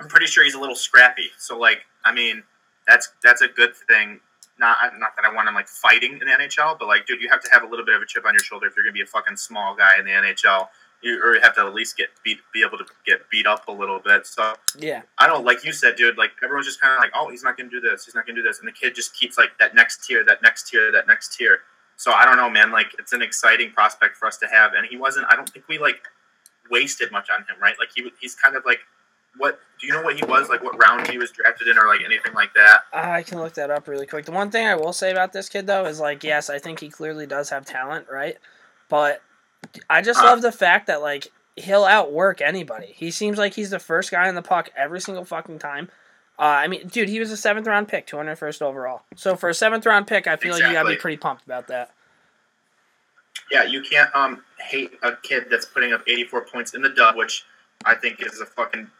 [0.00, 1.30] I'm pretty sure he's a little scrappy.
[1.38, 2.42] So like, I mean,
[2.86, 4.20] that's that's a good thing.
[4.58, 7.28] Not not that I want him like fighting in the NHL, but like, dude, you
[7.30, 8.92] have to have a little bit of a chip on your shoulder if you're gonna
[8.92, 10.68] be a fucking small guy in the NHL.
[11.02, 13.66] You or you have to at least get beat, be able to get beat up
[13.66, 14.26] a little bit.
[14.26, 15.02] So Yeah.
[15.18, 16.16] I don't like you said, dude.
[16.16, 18.36] Like everyone's just kind of like, oh, he's not gonna do this, he's not gonna
[18.36, 21.08] do this, and the kid just keeps like that next tier, that next tier, that
[21.08, 21.60] next tier.
[21.96, 22.70] So I don't know, man.
[22.70, 25.26] Like it's an exciting prospect for us to have, and he wasn't.
[25.30, 26.02] I don't think we like
[26.70, 27.74] wasted much on him, right?
[27.78, 28.80] Like he he's kind of like
[29.38, 29.60] what?
[29.80, 30.62] Do you know what he was like?
[30.62, 32.82] What round he was drafted in, or like anything like that?
[32.92, 34.24] I can look that up really quick.
[34.26, 36.80] The one thing I will say about this kid though is like, yes, I think
[36.80, 38.36] he clearly does have talent, right?
[38.88, 39.22] But
[39.90, 40.24] I just Uh.
[40.26, 42.92] love the fact that like he'll outwork anybody.
[42.96, 45.90] He seems like he's the first guy in the puck every single fucking time.
[46.38, 49.02] Uh, I mean, dude, he was a seventh round pick, 201st overall.
[49.16, 51.68] So for a seventh round pick, I feel like you gotta be pretty pumped about
[51.68, 51.90] that.
[53.50, 57.16] Yeah, you can't um hate a kid that's putting up 84 points in the dub,
[57.16, 57.44] which
[57.84, 58.90] I think is a fucking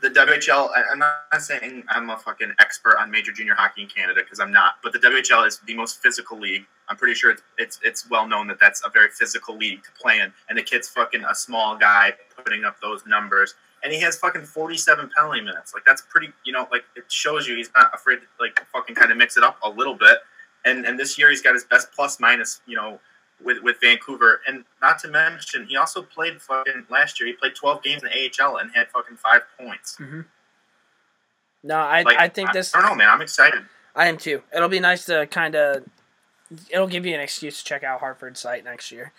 [0.00, 0.70] the WHL.
[0.90, 4.52] I'm not saying I'm a fucking expert on major junior hockey in Canada because I'm
[4.52, 6.66] not, but the WHL is the most physical league.
[6.88, 9.90] I'm pretty sure it's it's, it's well known that that's a very physical league to
[10.00, 13.54] play in, and the kid's fucking a small guy putting up those numbers.
[13.82, 15.72] And he has fucking 47 penalty minutes.
[15.72, 18.94] Like that's pretty, you know, like it shows you he's not afraid to like fucking
[18.94, 20.18] kind of mix it up a little bit.
[20.66, 23.00] And and this year he's got his best plus minus, you know,
[23.44, 24.40] with with Vancouver.
[24.46, 27.26] And not to mention, he also played fucking last year.
[27.28, 29.98] He played 12 games in the AHL and had fucking five points.
[31.62, 33.08] No, I Like I think this I don't know, man.
[33.08, 33.64] I'm excited.
[33.94, 34.42] I am too.
[34.54, 35.84] It'll be nice to kind of
[36.70, 39.12] it'll give you an excuse to check out Hartford's site next year.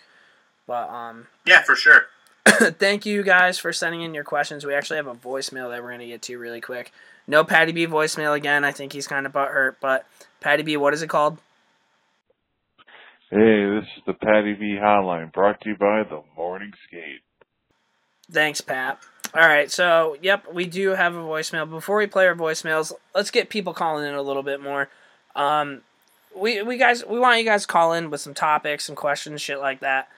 [0.66, 2.06] But um Yeah, for sure.
[2.46, 4.66] thank you guys for sending in your questions.
[4.66, 6.92] We actually have a voicemail that we're going to get to really quick.
[7.26, 8.64] No Patty B voicemail again.
[8.64, 10.06] I think he's kind of butthurt, but
[10.40, 11.38] Patty B, what is it called?
[13.32, 17.22] Hey, this is the Patty V Hotline, brought to you by the Morning Skate.
[18.30, 18.98] Thanks, Pat.
[19.34, 21.68] All right, so yep, we do have a voicemail.
[21.68, 24.90] Before we play our voicemails, let's get people calling in a little bit more.
[25.34, 25.80] Um,
[26.36, 29.60] we we guys we want you guys call in with some topics, some questions, shit
[29.60, 30.10] like that.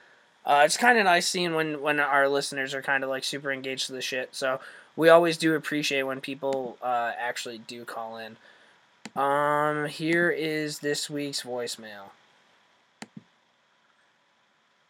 [0.45, 3.49] Uh, it's kind of nice seeing when when our listeners are kind of like super
[3.49, 4.35] engaged to the shit.
[4.35, 4.59] So
[4.97, 8.35] we always do appreciate when people uh, actually do call in.
[9.15, 12.09] Um, here is this week's voicemail.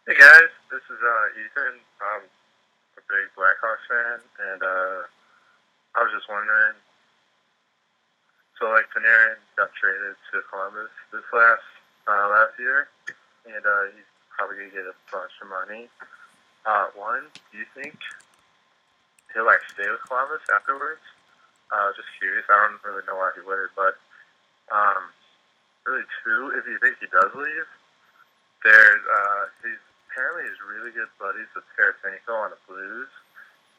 [0.06, 1.82] Hey guys, this is uh, Ethan.
[1.98, 2.22] I'm
[2.94, 6.78] a big Blackhawks fan, and uh, I was just wondering.
[8.54, 11.66] So, like, Panarin got traded to Columbus this last
[12.06, 12.86] uh, last year,
[13.50, 15.90] and uh, he's probably gonna get a bunch of money.
[16.62, 17.98] Uh, one, do you think
[19.34, 21.02] he'll like stay with Columbus afterwards?
[21.74, 22.46] Uh, just curious.
[22.46, 23.98] I don't really know why he would, but
[24.70, 25.10] um,
[25.82, 27.66] really, two, if you think he does leave,
[28.62, 29.82] there's uh, he's
[30.16, 33.12] apparently he's really good buddies with Tarasenko on the Blues.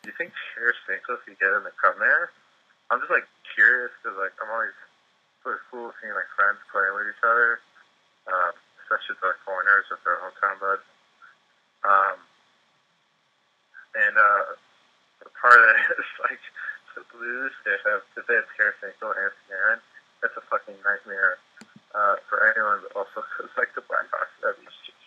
[0.05, 2.29] Do you think Tarasenko could get him to come there?
[2.93, 3.25] I'm just like
[3.57, 4.77] curious because like I'm always
[5.41, 7.57] sort of cool seeing like friends playing with each other,
[8.29, 8.53] um,
[8.85, 10.85] especially with their corners with their hometown buds.
[11.81, 12.21] Um,
[13.97, 14.53] and uh,
[15.25, 16.43] the part of that is like
[16.93, 19.81] the Blues they have if they have Tarasenko and Panarin,
[20.21, 21.41] that's a fucking nightmare
[21.97, 24.37] uh, for anyone, but also because like the Blackhawks
[24.85, 24.93] shit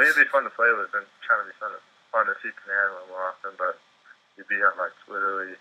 [0.00, 2.32] Mean, it'd be fun to play with and trying to be fun to, fun to
[2.40, 3.76] see Panarin more often, but
[4.32, 5.52] you'd be on like literally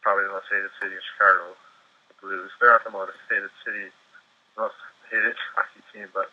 [0.00, 1.52] probably the most hated city in Chicago,
[2.08, 2.48] the Blues.
[2.56, 3.92] They're not the most hated city,
[4.56, 4.80] most
[5.12, 6.32] hated hockey team, but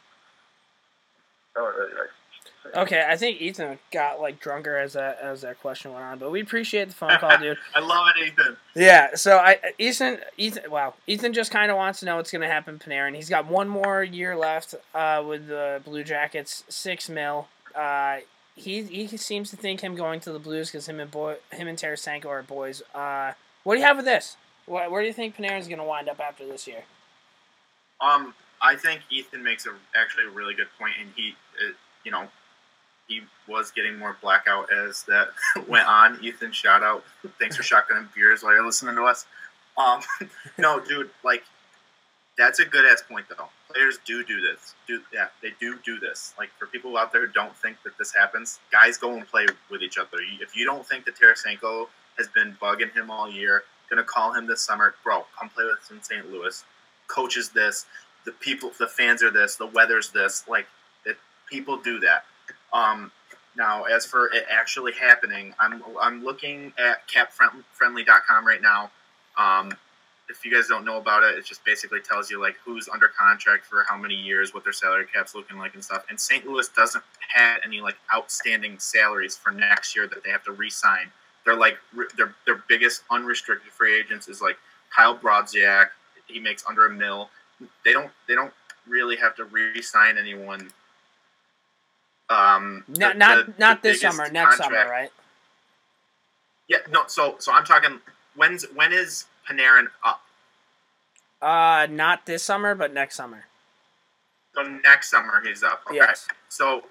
[1.51, 2.24] no one really likes.
[2.73, 6.31] Okay, I think Ethan got like drunker as that as that question went on, but
[6.31, 7.57] we appreciate the phone call, dude.
[7.75, 8.57] I love it, Ethan.
[8.75, 12.79] Yeah, so I Ethan Ethan wow Ethan just kind of wants to know what's happen
[12.79, 13.15] to Panarin.
[13.15, 17.47] He's got one more year left uh, with the Blue Jackets, six mil.
[17.73, 18.17] Uh,
[18.55, 21.67] he he seems to think him going to the Blues because him and boy him
[21.67, 22.81] and Tarasenko are boys.
[22.93, 24.37] Uh, what do you have with this?
[24.65, 26.83] Where, where do you think Panarin's gonna wind up after this year?
[28.01, 32.11] Um, I think Ethan makes a actually a really good point, and he, uh, you
[32.11, 32.27] know,
[33.07, 35.29] he was getting more blackout as that
[35.67, 36.19] went on.
[36.23, 37.03] Ethan, shout out!
[37.39, 39.25] Thanks for shotgunning beers while you're listening to us.
[39.77, 40.01] Um,
[40.57, 41.43] no, dude, like
[42.37, 43.47] that's a good ass point though.
[43.71, 44.75] Players do do this.
[44.87, 46.33] Do yeah, they do do this.
[46.37, 49.45] Like for people out there who don't think that this happens, guys go and play
[49.69, 50.17] with each other.
[50.41, 51.87] If you don't think that Tarasenko
[52.17, 55.79] has been bugging him all year, gonna call him this summer, bro, come play with
[55.79, 56.31] us in St.
[56.31, 56.63] Louis.
[57.07, 57.85] Coaches this,
[58.25, 60.45] the people, the fans are this, the weather's this.
[60.47, 60.67] Like
[61.05, 61.17] it,
[61.49, 62.25] people do that.
[62.75, 63.11] Um,
[63.57, 68.91] now, as for it actually happening, I'm I'm looking at capfriendly.com right now.
[69.37, 69.71] Um,
[70.29, 73.07] if you guys don't know about it, it just basically tells you like who's under
[73.07, 76.03] contract for how many years, what their salary cap's looking like, and stuff.
[76.09, 76.45] And St.
[76.45, 81.11] Louis doesn't have any like outstanding salaries for next year that they have to re-sign.
[81.45, 81.77] They're like
[82.17, 84.57] their their biggest unrestricted free agents is like
[84.93, 85.87] Kyle Brodziak.
[86.27, 87.29] He makes under a mil.
[87.85, 88.53] They don't they don't
[88.85, 90.71] really have to re-sign anyone.
[92.29, 95.11] Um, Not the- not the- not the this summer, next summer, right?
[96.67, 97.05] Yeah, no.
[97.07, 98.01] So so I'm talking.
[98.35, 100.21] When's when is Panarin up?
[101.41, 103.45] Uh, not this summer, but next summer.
[104.55, 105.83] So next summer he's up.
[105.87, 105.97] Okay.
[105.97, 106.27] Yes.
[106.49, 106.85] So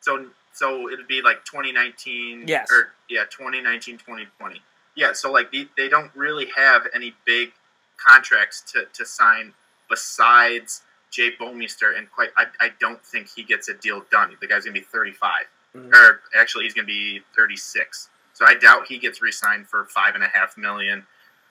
[0.00, 2.48] so so it'd be like 2019.
[2.48, 2.70] Yes.
[2.70, 4.62] Or yeah, 2019, 2020.
[4.96, 5.12] Yeah.
[5.12, 7.52] So like they, they don't really have any big
[7.98, 9.52] contracts to, to sign
[9.88, 14.36] besides Jay Bouwmeester, and quite I, I don't think he gets a deal done.
[14.40, 15.46] The guy's gonna be 35,
[15.76, 15.92] Mhm.
[15.94, 18.08] or actually he's gonna be 36.
[18.32, 21.06] So I doubt he gets re-signed for five and a half million.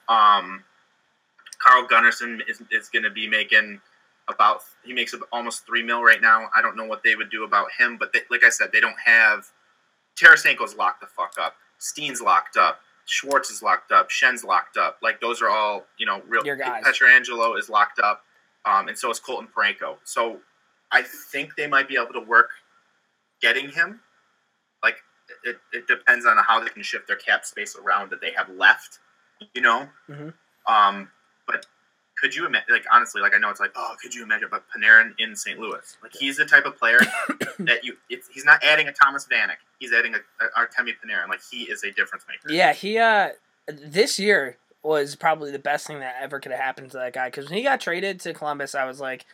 [0.08, 0.64] Um,
[1.60, 3.80] Carl Gunnarsson is, is going to be making
[4.28, 6.50] about he makes almost three mil right now.
[6.56, 8.80] I don't know what they would do about him, but they, like I said, they
[8.80, 9.46] don't have
[10.16, 11.56] Tarasenko's locked the fuck up.
[11.78, 12.82] Steen's locked up.
[13.06, 14.10] Schwartz is locked up.
[14.10, 14.98] Schenn's locked up.
[15.02, 16.46] Like those are all you know real.
[16.46, 16.84] Your guys.
[16.86, 18.24] Pietrangelo is locked up,
[18.66, 19.98] um, and so is Colton Parayko.
[20.04, 20.40] So
[20.92, 22.50] I think they might be able to work
[23.42, 24.00] getting him.
[24.84, 24.98] Like
[25.44, 28.50] it, it depends on how they can shift their cap space around that they have
[28.50, 29.00] left.
[29.54, 29.88] You know.
[30.10, 30.34] Mhm.
[30.68, 31.10] Um,
[31.48, 31.66] but
[32.20, 32.68] could you imagine?
[32.70, 34.50] Like honestly, like I know it's like, oh, could you imagine?
[34.52, 35.58] But Panarin in St.
[35.58, 37.00] Louis, like he's the type of player
[37.60, 37.96] that you.
[38.10, 39.58] It's, he's not adding a Thomas Vanek.
[39.80, 41.30] He's adding a, a Artemi Panarin.
[41.30, 42.54] Like he is a difference maker.
[42.54, 43.30] Yeah, he uh
[43.68, 47.28] this year was probably the best thing that ever could have happened to that guy
[47.28, 49.26] because when he got traded to Columbus, I was like,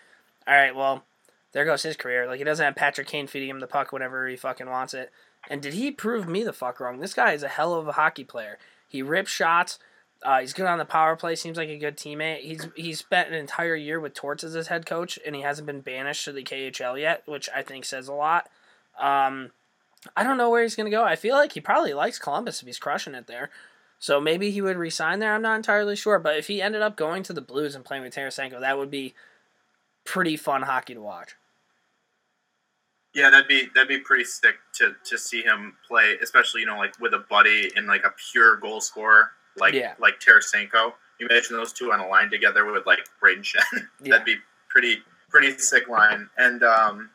[0.48, 1.04] all right, well,
[1.52, 2.28] there goes his career.
[2.28, 5.12] Like he doesn't have Patrick Kane feeding him the puck whenever he fucking wants it.
[5.50, 7.00] And did he prove me the fuck wrong?
[7.00, 8.58] This guy is a hell of a hockey player.
[8.88, 9.80] He rips shots.
[10.24, 11.36] Uh, he's good on the power play.
[11.36, 12.40] Seems like a good teammate.
[12.40, 15.68] He's he's spent an entire year with Torts as his head coach, and he hasn't
[15.68, 18.50] been banished to the KHL yet, which I think says a lot.
[19.00, 19.52] Um,
[20.16, 21.04] I don't know where he's gonna go.
[21.04, 23.52] I feel like he probably likes Columbus if he's crushing it there.
[24.00, 25.34] So maybe he would resign there.
[25.34, 28.04] I'm not entirely sure, but if he ended up going to the Blues and playing
[28.04, 29.16] with Tarasenko, that would be
[30.04, 31.36] pretty fun hockey to watch.
[33.14, 36.78] Yeah, that'd be that'd be pretty sick to to see him play, especially you know
[36.78, 39.94] like with a buddy and like a pure goal scorer like Yeah.
[40.00, 40.92] like Tarasenko.
[41.20, 43.64] You imagine those two on a line together with like Brayden Schenn.
[44.04, 44.12] Yeah.
[44.12, 44.36] That'd be
[44.70, 44.98] pretty
[45.30, 46.30] pretty sick line.
[46.38, 47.10] And um,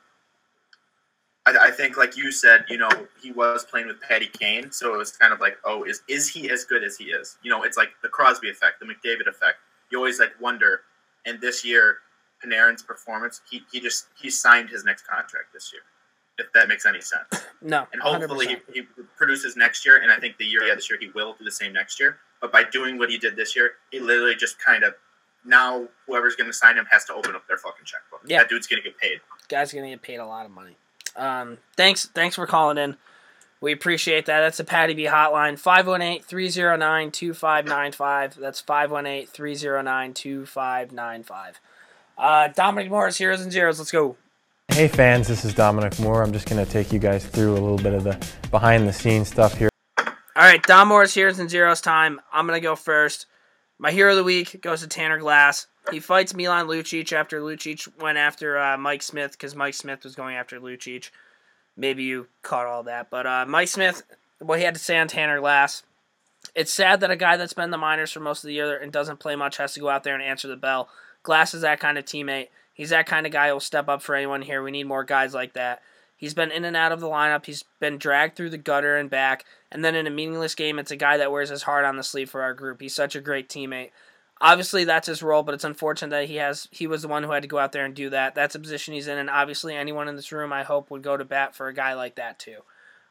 [1.47, 2.89] I, I think like you said, you know,
[3.23, 6.29] he was playing with Patty Kane, so it was kind of like, oh, is is
[6.29, 7.39] he as good as he is?
[7.43, 9.59] You know, it's like the Crosby effect, the McDavid effect.
[9.91, 10.83] You always like wonder.
[11.27, 11.99] And this year,
[12.45, 15.83] Panarin's performance, he, he just he signed his next contract this year.
[16.39, 17.27] If that makes any sense
[17.61, 18.21] No, and 100%.
[18.21, 18.87] hopefully he, he
[19.19, 19.99] produces next year.
[19.99, 22.17] And I think the year yeah, this year, he will do the same next year.
[22.41, 24.95] But by doing what he did this year, he literally just kind of
[25.45, 28.21] now whoever's going to sign him has to open up their fucking checkbook.
[28.27, 28.39] Yeah.
[28.39, 29.21] That dude's going to get paid.
[29.49, 30.77] guy's gonna get paid a lot of money.
[31.17, 32.97] Um, thanks, thanks for calling in.
[33.61, 34.41] We appreciate that.
[34.41, 38.35] That's a Patty B hotline 518-309-2595.
[38.37, 41.55] That's 518-309-2595.
[42.17, 43.79] Uh, Dominic Morris, heroes and zeros.
[43.79, 44.17] Let's go.
[44.69, 46.23] Hey fans, this is Dominic Moore.
[46.23, 48.17] I'm just going to take you guys through a little bit of the
[48.51, 49.71] behind the scenes stuff here.
[50.41, 52.19] All right, Dom Morris, heroes and zeros time.
[52.33, 53.27] I'm gonna go first.
[53.79, 55.67] My hero of the week goes to Tanner Glass.
[55.91, 60.15] He fights Milan Lucic after Lucic went after uh, Mike Smith because Mike Smith was
[60.15, 61.11] going after Lucic.
[61.77, 64.03] Maybe you caught all that, but uh, Mike Smith,
[64.39, 65.83] what he had to say on Tanner Glass.
[66.55, 68.77] It's sad that a guy that's been in the minors for most of the year
[68.77, 70.89] and doesn't play much has to go out there and answer the bell.
[71.23, 72.49] Glass is that kind of teammate.
[72.73, 74.63] He's that kind of guy who will step up for anyone here.
[74.63, 75.83] We need more guys like that.
[76.17, 77.47] He's been in and out of the lineup.
[77.47, 79.45] He's been dragged through the gutter and back.
[79.73, 82.03] And then in a meaningless game, it's a guy that wears his heart on the
[82.03, 82.81] sleeve for our group.
[82.81, 83.91] He's such a great teammate.
[84.43, 87.33] Obviously, that's his role, but it's unfortunate that he has he was the one who
[87.33, 88.35] had to go out there and do that.
[88.35, 91.17] That's a position he's in, and obviously, anyone in this room, I hope, would go
[91.17, 92.59] to bat for a guy like that too.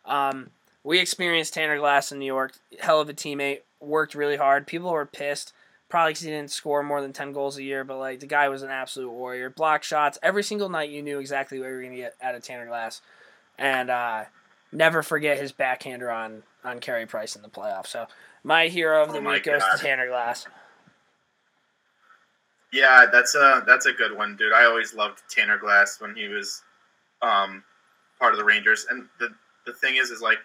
[0.06, 0.50] Um,
[0.84, 2.54] we experienced Tanner Glass in New York.
[2.80, 3.60] Hell of a teammate.
[3.80, 4.66] Worked really hard.
[4.66, 5.54] People were pissed,
[5.88, 7.84] probably because he didn't score more than ten goals a year.
[7.84, 9.52] But like the guy was an absolute warrior.
[9.52, 10.90] Block shots every single night.
[10.90, 13.02] You knew exactly what you were going to get out of Tanner Glass,
[13.58, 14.24] and uh,
[14.72, 17.88] never forget his backhander on on Carey Price in the playoffs.
[17.88, 18.08] So
[18.44, 19.78] my hero of the Oh week goes God.
[19.78, 20.48] to Tanner Glass.
[22.72, 24.54] Yeah, that's a that's a good one, dude.
[24.54, 26.62] I always loved Tanner Glass when he was
[27.22, 27.64] um,
[28.20, 29.30] part of the Rangers, and the
[29.66, 30.38] the thing is, is like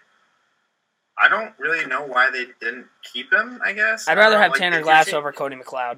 [1.17, 3.59] I don't really know why they didn't keep him.
[3.63, 5.97] I guess I'd rather have like, Tanner Glass over Cody McLeod.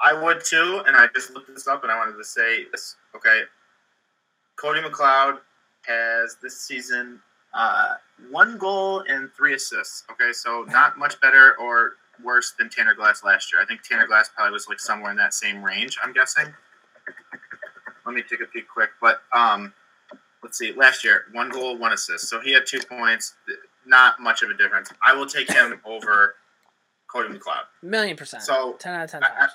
[0.00, 2.96] I would too, and I just looked this up, and I wanted to say this.
[3.14, 3.42] Okay,
[4.56, 5.38] Cody McLeod
[5.86, 7.20] has this season
[7.54, 7.94] uh,
[8.30, 10.04] one goal and three assists.
[10.10, 11.92] Okay, so not much better or
[12.22, 13.62] worse than Tanner Glass last year.
[13.62, 15.98] I think Tanner Glass probably was like somewhere in that same range.
[16.02, 16.46] I'm guessing.
[18.06, 19.72] Let me take a peek quick, but um,
[20.42, 20.72] let's see.
[20.72, 23.34] Last year, one goal, one assist, so he had two points.
[23.86, 24.90] Not much of a difference.
[25.06, 26.36] I will take him over
[27.12, 27.64] Cody McLeod.
[27.82, 28.42] Million percent.
[28.42, 29.52] So, ten out of ten I- times.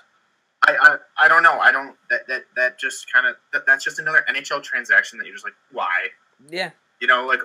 [0.66, 1.60] I, I, I don't know.
[1.60, 5.26] I don't that that, that just kind of that, that's just another NHL transaction that
[5.26, 6.08] you're just like why
[6.50, 6.72] yeah.
[7.02, 7.40] you know like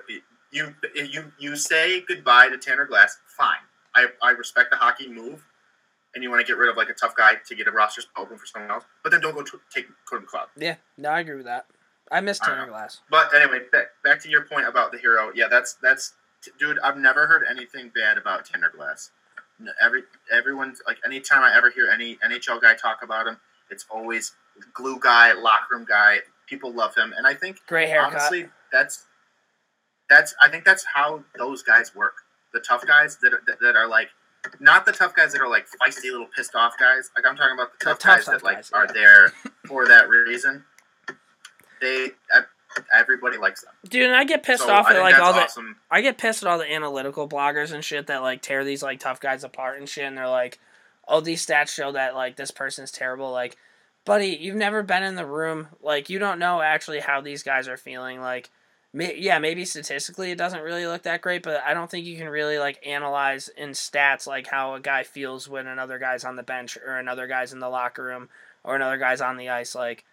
[0.51, 3.57] you you you say goodbye to Tanner Glass fine
[3.99, 5.45] I, I respect the hockey move
[6.15, 8.01] and you want to get rid of like a tough guy to get a roster
[8.01, 10.75] spot open for someone else but then don't go to take Cody McLeod Yeah.
[10.97, 11.65] No, I agree with that.
[12.11, 12.65] I miss Tanner.
[12.67, 13.01] Glass.
[13.11, 16.13] but anyway back, back to your point about the hero yeah that's that's
[16.57, 19.11] dude I've never heard anything bad about Tanner Glass
[19.81, 23.37] every everyone's like anytime I ever hear any NHL guy talk about him
[23.69, 24.33] it's always
[24.73, 28.13] glue guy locker room guy people love him and I think Great haircut.
[28.13, 29.05] honestly that's
[30.09, 32.15] that's I think that's how those guys work
[32.53, 34.09] the tough guys that are, that, that are like
[34.59, 37.53] not the tough guys that are like feisty little pissed off guys like I'm talking
[37.53, 38.93] about the The tough tough, guys tough that like guys, are yeah.
[38.93, 39.33] there
[39.67, 40.63] for that reason
[41.81, 42.45] they ev-
[42.93, 45.77] everybody likes them Dude, and I get pissed So off at like all the awesome.
[45.89, 48.99] I get pissed at all the analytical bloggers and shit that like tear these like
[48.99, 50.59] tough guys apart and shit and they're like,
[51.07, 53.31] Oh, these stats show that like this person's terrible.
[53.31, 53.57] Like,
[54.05, 55.69] buddy, you've never been in the room.
[55.81, 58.19] Like you don't know actually how these guys are feeling.
[58.21, 58.49] Like
[58.93, 62.17] may- yeah, maybe statistically it doesn't really look that great, but I don't think you
[62.17, 66.35] can really like analyze in stats like how a guy feels when another guy's on
[66.35, 68.29] the bench or another guy's in the locker room
[68.63, 69.73] or another guy's on the ice.
[69.75, 70.03] Like,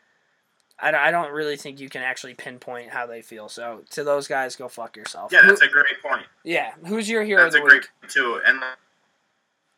[0.79, 3.49] I, don't- I don't really think you can actually pinpoint how they feel.
[3.49, 5.33] So to those guys, go fuck yourself.
[5.33, 7.81] yeah Who- that's a great point yeah, who's your hero that's of a the great
[7.83, 7.91] week?
[8.03, 8.61] point too and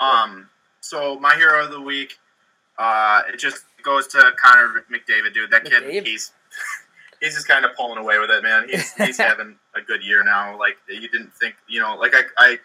[0.01, 0.49] um
[0.81, 2.19] so my hero of the week
[2.79, 6.07] uh it just goes to Connor McDavid dude that kid McDavid.
[6.07, 6.33] he's
[7.21, 10.23] he's just kind of pulling away with it man he's he's having a good year
[10.25, 12.59] now like you didn't think you know like I I,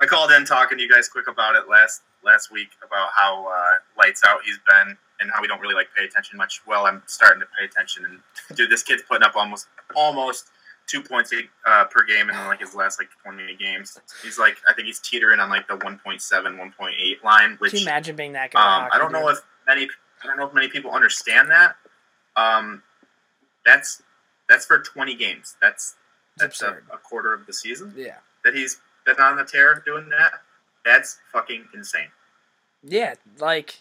[0.00, 3.46] I called in talking to you guys quick about it last last week about how
[3.46, 6.86] uh, lights out he's been and how we don't really like pay attention much well
[6.86, 10.50] I'm starting to pay attention and dude this kid's putting up almost almost
[10.88, 11.32] two points
[11.66, 13.98] uh, per game in like his last like 20 games.
[14.22, 17.86] He's like, I think he's teetering on like the 1.7, 1.8 line, which Can you
[17.86, 19.88] imagine being that at um, I don't know if many,
[20.22, 21.76] I don't know if many people understand that.
[22.36, 22.82] Um,
[23.64, 24.02] that's
[24.48, 25.56] that's for 20 games.
[25.60, 25.94] That's
[26.36, 30.08] that's a, a quarter of the season Yeah, that he's been on the tear doing
[30.10, 30.32] that.
[30.84, 32.08] That's fucking insane.
[32.82, 33.80] yeah, like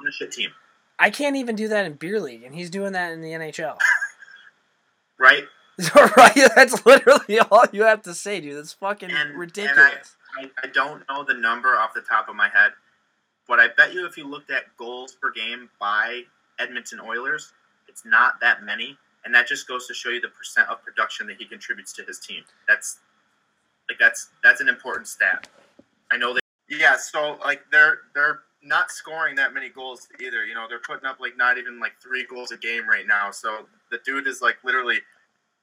[0.00, 0.50] On a shit team,
[0.98, 3.76] I can't even do that in beer league, and he's doing that in the NHL.
[5.18, 5.44] right?
[6.16, 6.50] right?
[6.56, 8.56] That's literally all you have to say, dude.
[8.56, 10.16] That's fucking And- and ridiculous.
[10.38, 12.70] I, I don't know the number off the top of my head,
[13.48, 16.22] but I bet you if you looked at goals per game by
[16.60, 17.52] Edmonton Oilers,
[18.00, 21.26] it's not that many, and that just goes to show you the percent of production
[21.26, 22.42] that he contributes to his team.
[22.66, 23.00] That's
[23.88, 25.48] like that's that's an important stat.
[26.10, 26.40] I know that.
[26.68, 30.44] Yeah, so like they're they're not scoring that many goals either.
[30.46, 33.30] You know, they're putting up like not even like three goals a game right now.
[33.30, 34.98] So the dude is like literally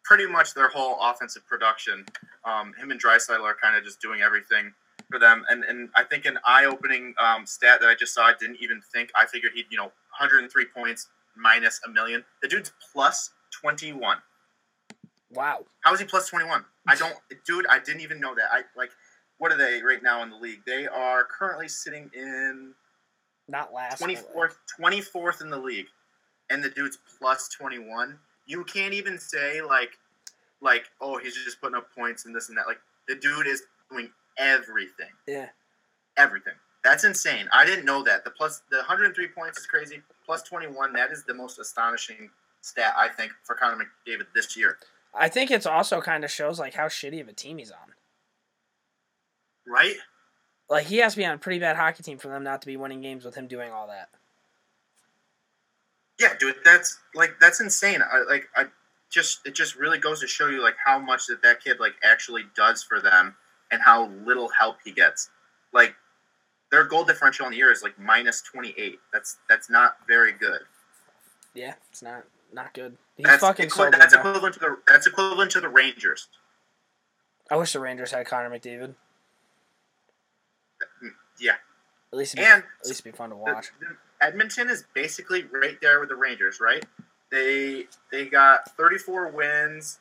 [0.03, 2.05] pretty much their whole offensive production.
[2.45, 4.73] Um, him and Draisaitl are kind of just doing everything
[5.09, 5.43] for them.
[5.49, 8.81] And and I think an eye-opening um, stat that I just saw, I didn't even
[8.93, 9.09] think.
[9.15, 11.07] I figured he'd you know 103 points
[11.41, 12.23] minus a million.
[12.41, 13.31] The dude's plus
[13.61, 14.17] 21.
[15.31, 15.65] wow.
[15.81, 16.63] How is he plus 21?
[16.87, 17.15] I don't,
[17.45, 17.65] dude.
[17.69, 18.45] I didn't even know that.
[18.51, 18.91] I like.
[19.39, 20.61] What are they right now in the league?
[20.65, 22.73] They are currently sitting in
[23.47, 24.01] Not last.
[24.01, 25.85] 24th, 24th in the league,
[26.49, 28.17] and the dude's plus 21.
[28.47, 29.91] You can't even say like,
[30.61, 32.65] like, oh, he's just putting up points and this and that.
[32.65, 33.61] Like, the dude is
[33.91, 34.09] doing
[34.39, 35.49] everything, Yeah.
[36.17, 36.53] everything.
[36.83, 37.47] That's insane.
[37.53, 38.23] I didn't know that.
[38.23, 40.01] The plus, the 103 points is crazy.
[40.27, 42.29] Plus 21, that is the most astonishing
[42.61, 44.77] stat I think for Connor McDavid this year.
[45.15, 47.93] I think it's also kind of shows like how shitty of a team he's on.
[49.65, 49.95] Right?
[50.69, 52.67] Like he has to be on a pretty bad hockey team for them not to
[52.67, 54.09] be winning games with him doing all that.
[56.19, 58.01] Yeah, dude, that's like that's insane.
[58.01, 58.65] I like I
[59.09, 61.93] just it just really goes to show you like how much that that kid like
[62.03, 63.35] actually does for them
[63.71, 65.29] and how little help he gets.
[65.73, 65.95] Like
[66.71, 68.99] their goal differential in the year is like minus 28.
[69.13, 70.61] That's that's not very good.
[71.53, 72.97] Yeah, it's not not good.
[73.15, 76.27] He's That's fucking equi- that's equivalent to the that's equivalent to the Rangers.
[77.49, 78.93] I wish the Rangers had Connor McDavid.
[81.03, 81.53] Mm, yeah.
[82.11, 83.71] At least, it'd be, And at least be fun to the- watch.
[83.79, 86.83] the- Edmonton is basically right there with the Rangers, right?
[87.29, 89.99] They they got 34 wins.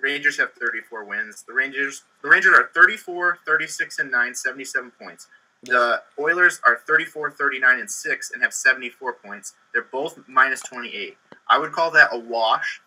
[0.00, 1.42] Rangers have 34 wins.
[1.42, 5.26] The Rangers the Rangers are 34, 36 and 9, 77 points.
[5.64, 9.54] The Oilers are 34, 39 and 6 and have 74 points.
[9.72, 11.16] They're both minus 28.
[11.48, 12.80] I would call that a wash.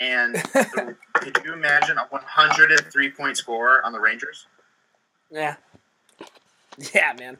[0.00, 0.34] And
[1.14, 4.46] could you imagine a 103 point scorer on the Rangers?
[5.30, 5.56] Yeah,
[6.94, 7.38] Yeah, man.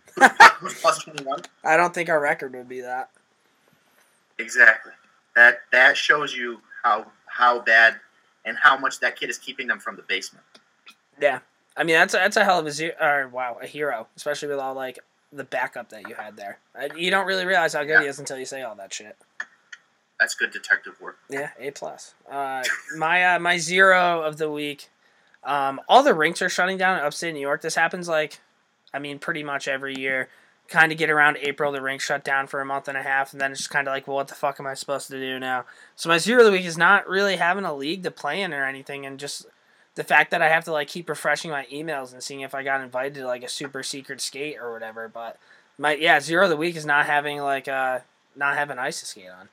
[0.58, 1.40] Who's plus twenty one?
[1.64, 3.10] I don't think our record would be that.
[4.38, 4.92] Exactly.
[5.36, 7.96] That that shows you how how bad
[8.44, 10.44] and how much that kid is keeping them from the basement.
[11.20, 11.38] Yeah,
[11.78, 14.48] I mean that's a, that's a hell of a zero, or wow, a hero, especially
[14.48, 14.98] with all like
[15.32, 16.58] the backup that you had there.
[16.96, 19.16] You don't really realize how good he is until you say all that shit.
[20.18, 21.18] That's good detective work.
[21.30, 22.14] Yeah, A plus.
[22.28, 22.64] Uh,
[22.96, 24.88] my uh, my zero of the week.
[25.44, 27.62] Um, all the rinks are shutting down in upstate New York.
[27.62, 28.40] This happens like,
[28.92, 30.28] I mean, pretty much every year.
[30.66, 33.32] Kind of get around April, the rink shut down for a month and a half,
[33.32, 35.18] and then it's just kind of like, well, what the fuck am I supposed to
[35.18, 35.64] do now?
[35.96, 38.52] So my zero of the week is not really having a league to play in
[38.52, 39.46] or anything, and just
[39.98, 42.62] the fact that I have to like keep refreshing my emails and seeing if I
[42.62, 45.08] got invited to like a super secret skate or whatever.
[45.08, 45.38] But
[45.76, 47.98] my yeah, zero of the week is not having like uh
[48.36, 49.48] not having ice to skate on.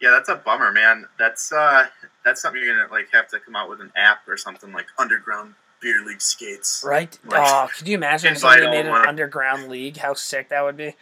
[0.00, 1.06] Yeah, that's a bummer, man.
[1.18, 1.86] That's uh
[2.24, 4.86] that's something you're gonna like have to come out with an app or something like
[4.96, 6.84] underground beer league skates.
[6.86, 7.18] Right?
[7.26, 9.96] Like, oh, could you imagine if somebody made an underground league?
[9.96, 10.94] How sick that would be.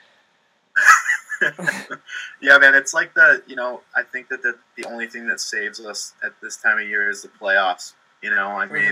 [2.41, 5.41] yeah, man, it's like the you know, I think that the the only thing that
[5.41, 7.95] saves us at this time of year is the playoffs.
[8.23, 8.83] You know, I mean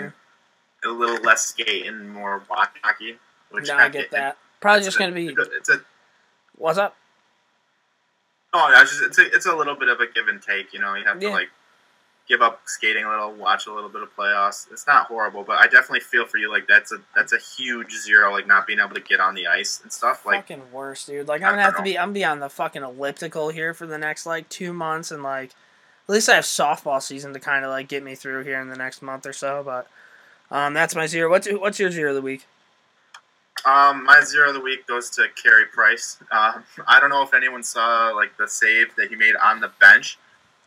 [0.84, 0.88] Mm-hmm.
[0.88, 3.16] a little less skate and more hockey.
[3.50, 4.36] Which No, I get that.
[4.60, 5.80] Probably just a- gonna be It's a
[6.56, 6.96] what's up?
[8.52, 10.72] Oh, no, it's just it's a, it's a little bit of a give and take.
[10.72, 11.30] You know, you have Yeah.
[11.30, 11.50] to like
[12.28, 14.70] give up skating a little, watch a little bit of playoffs.
[14.72, 16.50] It's not horrible, but I definitely feel for you.
[16.50, 18.32] Like that's a that's a huge zero.
[18.32, 20.24] Like not being able to get on the ice and stuff.
[20.24, 21.28] Like fucking worse, dude.
[21.28, 23.86] Like I'm gonna have to be I'm gonna be on the fucking elliptical here for
[23.86, 25.50] the next like two months and like
[26.08, 28.68] at least I have softball season to kind of like get me through here in
[28.68, 29.62] the next month or so.
[29.64, 29.88] But
[30.50, 31.30] um, that's my zero.
[31.30, 32.46] What's what's your zero of the week?
[33.64, 36.18] um, my zero of the week goes to Carey Price.
[36.30, 39.70] Um, I don't know if anyone saw like the save that he made on the
[39.80, 40.18] bench.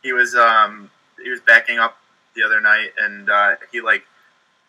[0.02, 0.90] He was um
[1.22, 1.98] he was backing up
[2.34, 4.04] the other night and uh, he like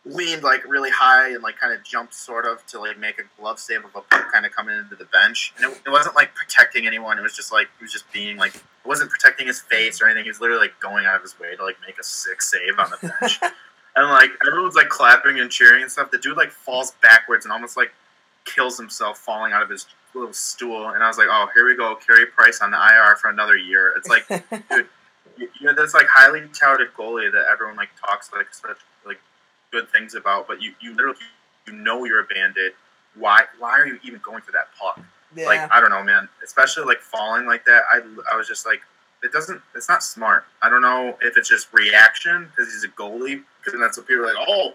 [0.05, 3.23] leaned like really high and like kind of jumped sort of to like make a
[3.39, 5.53] glove save of a puck kind of coming into the bench.
[5.57, 7.19] And it, it wasn't like protecting anyone.
[7.19, 10.05] It was just like he was just being like it wasn't protecting his face or
[10.05, 10.23] anything.
[10.23, 12.79] He was literally like going out of his way to like make a sick save
[12.79, 13.39] on the bench.
[13.95, 16.11] and like everyone's like clapping and cheering and stuff.
[16.11, 17.91] The dude like falls backwards and almost like
[18.45, 20.89] kills himself falling out of his little stool.
[20.89, 23.57] And I was like, oh, here we go, Carey Price on the IR for another
[23.57, 23.93] year.
[23.95, 24.27] It's like,
[24.69, 24.87] dude,
[25.39, 29.19] you know, this like highly touted goalie that everyone like talks like such like
[29.71, 31.17] good things about, but you you literally
[31.67, 32.75] you know you're a bandit.
[33.15, 34.99] Why why are you even going for that puck?
[35.35, 36.27] Like I don't know, man.
[36.43, 37.83] Especially like falling like that.
[37.91, 38.81] I I was just like,
[39.23, 39.61] it doesn't.
[39.75, 40.45] It's not smart.
[40.61, 43.43] I don't know if it's just reaction because he's a goalie.
[43.63, 44.47] Because that's what people are like.
[44.47, 44.73] Oh,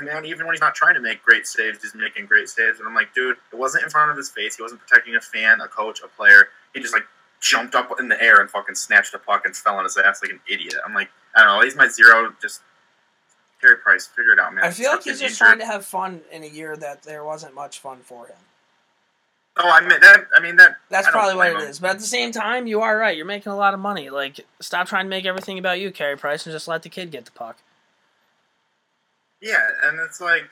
[0.00, 0.24] man.
[0.24, 2.78] Even when he's not trying to make great saves, he's making great saves.
[2.78, 4.56] And I'm like, dude, it wasn't in front of his face.
[4.56, 6.48] He wasn't protecting a fan, a coach, a player.
[6.74, 7.04] He just like
[7.42, 10.22] jumped up in the air and fucking snatched a puck and fell on his ass
[10.22, 10.76] like an idiot.
[10.86, 11.64] I'm like, I don't know.
[11.64, 12.32] He's my zero.
[12.40, 12.62] Just
[13.60, 14.64] Carey Price, figure it out, man.
[14.64, 15.38] I feel like he's just injured.
[15.38, 18.36] trying to have fun in a year that there wasn't much fun for him.
[19.58, 20.28] Oh, I mean that.
[20.34, 20.76] I mean that.
[20.88, 21.78] That's probably what it is.
[21.78, 23.14] But at the same time, you are right.
[23.14, 24.08] You're making a lot of money.
[24.08, 27.10] Like, stop trying to make everything about you, Carey Price, and just let the kid
[27.10, 27.58] get the puck.
[29.42, 30.44] Yeah, and it's like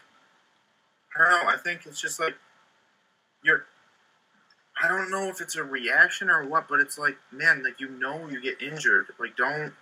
[1.16, 1.48] I don't know.
[1.48, 2.34] I think it's just like
[3.42, 3.64] you're.
[4.82, 7.88] I don't know if it's a reaction or what, but it's like, man, like you
[7.88, 9.06] know, you get injured.
[9.18, 9.72] Like, don't.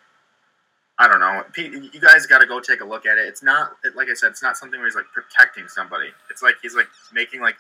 [1.01, 1.45] I don't know.
[1.57, 3.27] You guys got to go take a look at it.
[3.27, 4.31] It's not like I said.
[4.31, 6.09] It's not something where he's like protecting somebody.
[6.29, 7.55] It's like he's like making like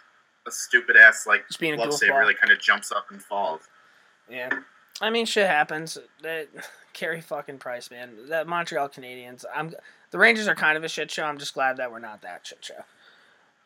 [0.47, 3.62] a stupid ass like Just being glove save like kind of jumps up and falls.
[4.28, 4.51] Yeah.
[5.01, 5.99] I mean, shit happens.
[6.22, 6.49] That
[6.93, 8.28] Carey fucking Price, man.
[8.28, 9.45] That Montreal Canadiens.
[9.55, 9.72] I'm
[10.11, 11.24] the Rangers are kind of a shit show.
[11.24, 12.82] I'm just glad that we're not that shit show.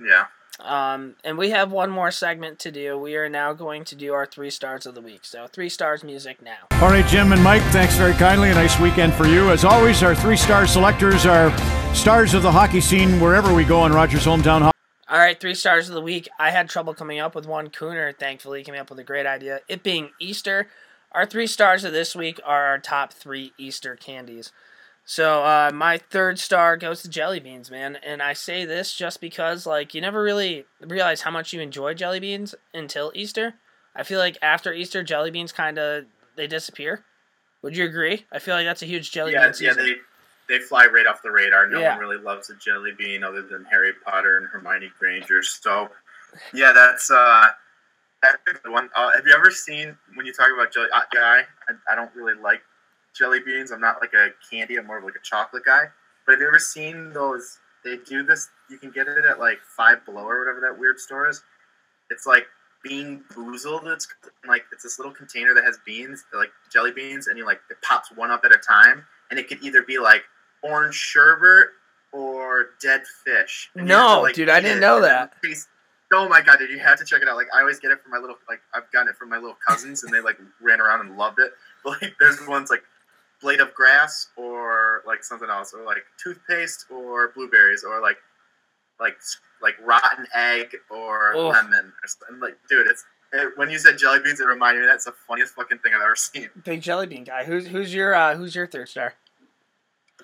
[0.05, 0.27] Yeah.
[0.61, 2.97] Um, and we have one more segment to do.
[2.99, 5.25] We are now going to do our three stars of the week.
[5.25, 6.57] So three stars music now.
[6.73, 8.51] All right, Jim and Mike, thanks very kindly.
[8.51, 9.51] A nice weekend for you.
[9.51, 11.51] As always, our three star selectors are
[11.95, 14.63] stars of the hockey scene wherever we go in Rogers' hometown.
[14.63, 14.71] Ho-
[15.09, 16.29] All right, three stars of the week.
[16.39, 17.69] I had trouble coming up with one.
[17.71, 19.61] Cooner, thankfully, came up with a great idea.
[19.69, 20.69] It being Easter.
[21.13, 24.53] Our three stars of this week are our top three Easter candies.
[25.05, 27.97] So uh, my third star goes to jelly beans, man.
[28.05, 31.95] And I say this just because, like, you never really realize how much you enjoy
[31.95, 33.55] jelly beans until Easter.
[33.97, 36.05] I feel like after Easter, jelly beans kind of
[36.37, 37.05] they disappear.
[37.63, 38.27] Would you agree?
[38.33, 39.87] I feel like that's a huge jelly yeah, bean yeah, season.
[39.87, 39.95] they
[40.49, 41.67] they fly right off the radar.
[41.67, 41.91] No Yeah.
[41.91, 45.43] one really loves a jelly bean other than Harry Potter and Hermione Granger.
[45.43, 45.91] So,
[46.55, 47.47] yeah, that's uh,
[48.23, 48.89] that's one.
[48.95, 50.89] Uh, have you ever seen when you talk about jelly?
[50.95, 52.63] Uh, guy, I, I don't really like
[53.17, 53.71] jelly beans.
[53.73, 54.77] I'm not like a candy.
[54.77, 55.85] I'm more of like a chocolate guy.
[56.27, 57.59] But have you ever seen those?
[57.85, 58.49] They do this.
[58.71, 61.43] You can get it at like Five Below or whatever that weird store is.
[62.11, 62.47] It's like
[62.85, 63.87] bean boozled.
[63.87, 64.07] It's
[64.47, 67.77] like it's this little container that has beans, like jelly beans, and you like it
[67.83, 70.23] pops one up at a time, and it could either be like
[70.63, 71.69] orange sherbet
[72.13, 73.71] or dead fish.
[73.75, 75.33] And No, to, like, dude, I didn't know that.
[75.43, 75.69] it tastes-
[76.15, 77.37] Oh my god, dude, you have to check it out.
[77.37, 79.57] Like I always get it from my little like I've gotten it from my little
[79.67, 81.53] cousins and they like ran around and loved it.
[81.85, 82.83] But like there's ones like
[83.43, 88.17] blade of grass or like something else or like toothpaste or blueberries or like
[89.01, 89.17] like
[89.61, 92.41] like rotten egg or lemon or something.
[92.41, 95.55] Like dude, it's it, when you said jelly beans, it reminded me that's the funniest
[95.55, 96.49] fucking thing I've ever seen.
[96.65, 97.45] Big jelly bean guy.
[97.45, 99.15] Who's who's your uh, who's your third star?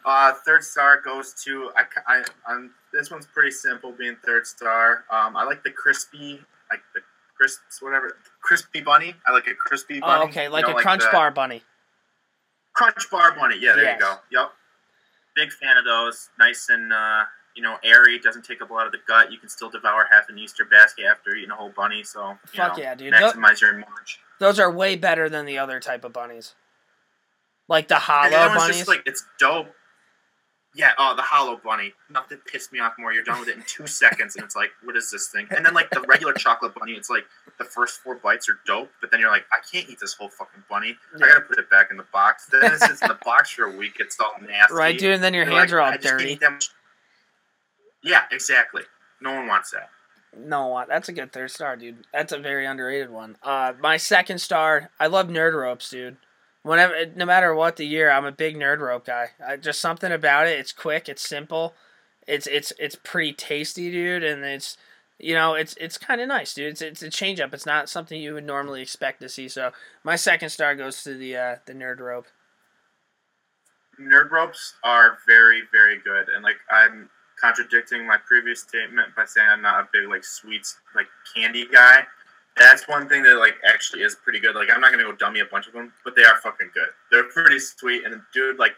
[0.04, 5.04] Uh, third star goes to I, I I'm, this one's pretty simple being third star.
[5.10, 6.40] Um, I like the crispy
[6.70, 7.00] like the
[7.36, 9.14] crisps whatever crispy bunny.
[9.26, 10.24] I like a crispy bunny.
[10.24, 11.62] Oh, okay, you like know, a crunch the bar bunny.
[12.79, 13.57] Crunch bar bunny.
[13.61, 13.99] Yeah, there Yes.
[14.01, 14.14] you go.
[14.31, 14.53] Yep.
[15.35, 16.31] Big fan of those.
[16.39, 17.24] Nice and uh,
[17.57, 18.18] you know airy.
[18.20, 19.33] Doesn't take up a lot of the gut.
[19.33, 22.05] You can still devour half an Easter basket after eating a whole bunny.
[22.05, 23.12] So you Fuck know, yeah, dude.
[23.12, 24.20] Maximize your munch.
[24.39, 26.55] Those are way better than the other type of bunnies.
[27.68, 28.76] Like the hollow the bunnies.
[28.76, 29.74] just like it's dope.
[30.79, 31.93] Yeah, oh, the hollow bunny.
[32.09, 33.12] Nothing pissed me off more.
[33.12, 35.49] You're done with it in two seconds, and it's like, what is this thing?
[35.51, 37.24] And then like the regular chocolate bunny, it's like
[37.59, 40.29] the first four bites are dope, but then you're like, I can't eat this whole
[40.29, 40.97] fucking bunny.
[41.16, 42.47] I gotta put it back in the box.
[42.47, 43.97] Then it sits in the box for a week.
[43.99, 44.72] It's all nasty.
[44.74, 46.33] Right, dude, and then your You're hands like, are all I just dirty.
[46.35, 46.64] eat that
[48.05, 48.83] Yeah, exactly.
[49.20, 49.91] No one wants that.
[50.37, 52.07] No, that's a good third star, dude.
[52.12, 53.37] That's a very underrated one.
[53.43, 56.18] Uh, my second star, I love nerd ropes, dude.
[56.62, 59.28] Whenever, no matter what the year, I'm a big nerd rope guy.
[59.46, 60.59] I, just something about it.
[60.59, 61.09] It's quick.
[61.09, 61.74] It's simple.
[62.26, 64.76] It's it's it's pretty tasty, dude, and it's
[65.18, 66.72] you know it's it's kind of nice, dude.
[66.72, 67.54] It's it's a change up.
[67.54, 69.48] It's not something you would normally expect to see.
[69.48, 69.72] So
[70.04, 72.26] my second star goes to the uh, the nerd rope.
[74.00, 77.09] nerd ropes are very very good and like i'm
[77.40, 82.02] contradicting my previous statement by saying i'm not a big like sweets like candy guy
[82.59, 85.40] that's one thing that like actually is pretty good like i'm not gonna go dummy
[85.40, 88.72] a bunch of them but they are fucking good they're pretty sweet and dude like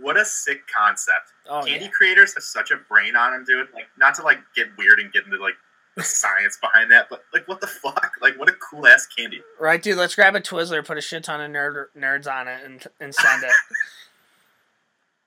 [0.00, 1.90] what a sick concept Oh candy yeah.
[1.90, 5.12] creators have such a brain on them dude like not to like get weird and
[5.12, 5.54] get into like
[5.96, 9.40] the science behind that but like what the fuck like what a cool ass candy
[9.60, 9.96] Right, dude.
[9.96, 13.14] Let's grab a Twizzler, put a shit ton of nerd nerds on it, and and
[13.14, 13.52] send it.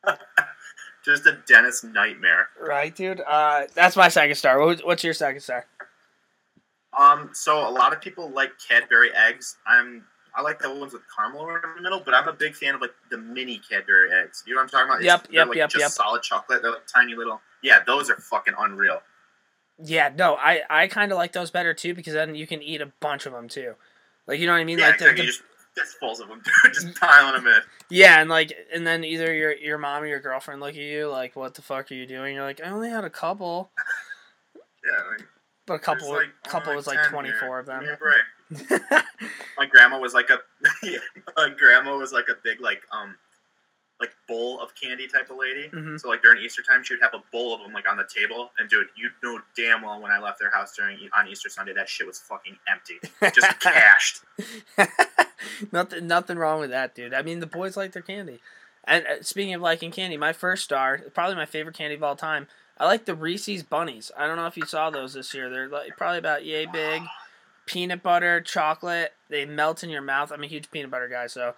[1.05, 3.21] just a dentist nightmare Right, dude.
[3.25, 4.59] Uh, that's my second star.
[4.59, 5.65] What's your second star?
[6.99, 9.57] Um, so a lot of people like Cadbury eggs.
[9.65, 10.03] I'm
[10.35, 12.81] I like the ones with caramel in the middle, but I'm a big fan of
[12.81, 14.43] like the mini Cadbury eggs.
[14.45, 15.03] You know what I'm talking about?
[15.03, 15.91] Yep, they're, yep, like yep, just yep.
[15.91, 16.61] solid chocolate.
[16.61, 17.41] They're like tiny little.
[17.63, 19.01] Yeah, those are fucking unreal.
[19.83, 22.81] Yeah, no, I I kind of like those better too because then you can eat
[22.81, 23.73] a bunch of them too.
[24.27, 24.79] Like you know what I mean?
[24.79, 25.25] Yeah, like the, exactly.
[25.25, 25.43] the- just
[25.75, 26.73] fistfuls of them, dude.
[26.73, 27.61] Just piling them in.
[27.89, 31.09] yeah, and like and then either your your mom or your girlfriend look at you
[31.09, 33.71] like, "What the fuck are you doing?" You're like, "I only had a couple,"
[34.85, 35.27] Yeah, like,
[35.68, 37.84] but a couple like, couple was like 10 twenty four of them.
[37.84, 38.57] Me.
[39.57, 40.39] My grandma was like a
[40.84, 40.99] yeah,
[41.36, 43.15] my grandma was like a big like um
[43.99, 45.70] like bowl of candy type of lady.
[45.70, 45.99] Mhm.
[45.99, 48.07] So like during Easter time, she would have a bowl of them like on the
[48.07, 48.51] table.
[48.57, 51.74] And dude, you know damn well when I left their house during on Easter Sunday,
[51.74, 52.99] that shit was fucking empty,
[53.34, 54.22] just cashed.
[55.72, 57.13] nothing nothing wrong with that, dude.
[57.13, 58.39] I mean, the boys like their candy.
[58.84, 62.15] And uh, speaking of liking candy, my first star, probably my favorite candy of all
[62.15, 62.47] time.
[62.80, 64.11] I like the Reese's bunnies.
[64.17, 65.49] I don't know if you saw those this year.
[65.49, 67.03] They're like probably about yay big.
[67.65, 69.13] Peanut butter, chocolate.
[69.30, 70.32] They melt in your mouth.
[70.32, 71.55] I'm a huge peanut butter guy, so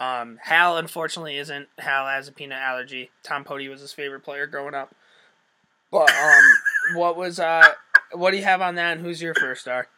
[0.00, 1.68] um, Hal unfortunately isn't.
[1.78, 3.10] Hal has a peanut allergy.
[3.22, 4.94] Tom Poti was his favorite player growing up.
[5.90, 6.44] But um,
[6.94, 7.68] what was uh,
[8.12, 8.96] what do you have on that?
[8.96, 9.88] And who's your first star?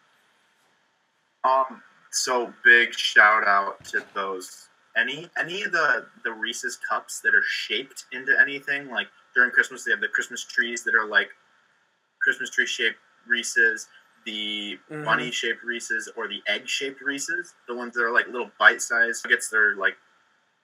[1.44, 7.34] Um, so big shout out to those any any of the the Reese's cups that
[7.34, 8.90] are shaped into anything.
[8.90, 11.30] Like during Christmas, they have the Christmas trees that are like
[12.22, 13.88] Christmas tree shaped Reese's,
[14.24, 15.04] the Mhm.
[15.04, 17.54] bunny shaped Reese's, or the egg shaped Reese's.
[17.68, 19.24] The ones that are like little bite sized.
[19.28, 19.96] Gets their like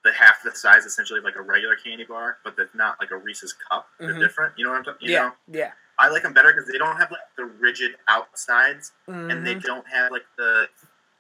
[0.03, 3.11] the half the size essentially of like a regular candy bar, but they're not like
[3.11, 3.89] a Reese's cup.
[3.99, 4.21] They're Mhm.
[4.21, 4.59] different.
[4.59, 5.09] You know what I'm talking?
[5.11, 5.37] Yeah, know?
[5.49, 5.73] yeah.
[5.99, 9.63] I like them better because they don't have like the rigid outsides and they Mhm.
[9.63, 10.71] don't have like the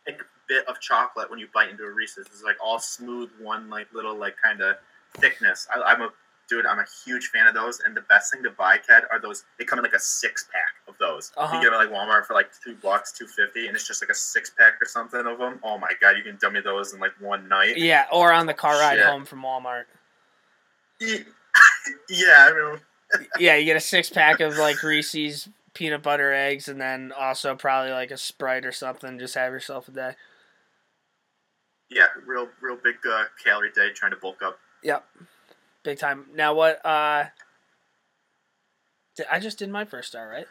[0.06, 2.26] thick bit of chocolate when you bite into a Reese's.
[2.28, 4.78] It's like all smooth, one like little like kind of
[5.18, 5.68] thickness.
[5.72, 6.10] I, I'm a
[6.50, 6.66] dude.
[6.66, 7.80] I'm a huge fan of those.
[7.80, 9.44] And the best thing to buy, Ted, are those.
[9.58, 11.32] They come in like a six pack of those.
[11.36, 11.56] Uh-huh.
[11.56, 14.02] You get them at like Walmart for like two bucks, two fifty, and it's just
[14.02, 15.60] like a six pack or something of them.
[15.62, 17.78] Oh my god, you can dummy those in like one night.
[17.78, 19.06] Yeah, or on the car ride Shit.
[19.06, 19.84] home from Walmart.
[21.00, 21.16] yeah,
[22.10, 26.80] I mean, yeah, you get a six pack of like Reese's peanut butter eggs, and
[26.80, 29.18] then also probably like a Sprite or something.
[29.18, 30.12] Just have yourself a day.
[31.90, 34.58] yeah, real, real big uh, calorie day trying to bulk up.
[34.82, 35.04] Yep,
[35.82, 36.26] big time.
[36.34, 36.84] Now what?
[36.84, 37.24] uh
[39.30, 40.46] I just did my first star, right?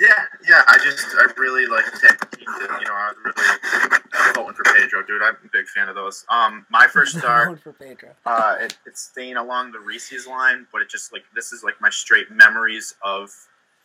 [0.00, 0.62] Yeah, yeah.
[0.66, 2.48] I just, I really like tech teams.
[2.48, 5.22] and, You know, I was really I'm voting for Pedro, dude.
[5.22, 6.24] I'm a big fan of those.
[6.30, 8.10] Um, my first star, for Pedro.
[8.26, 11.80] uh, it, it's staying along the Reese's line, but it just like this is like
[11.80, 13.30] my straight memories of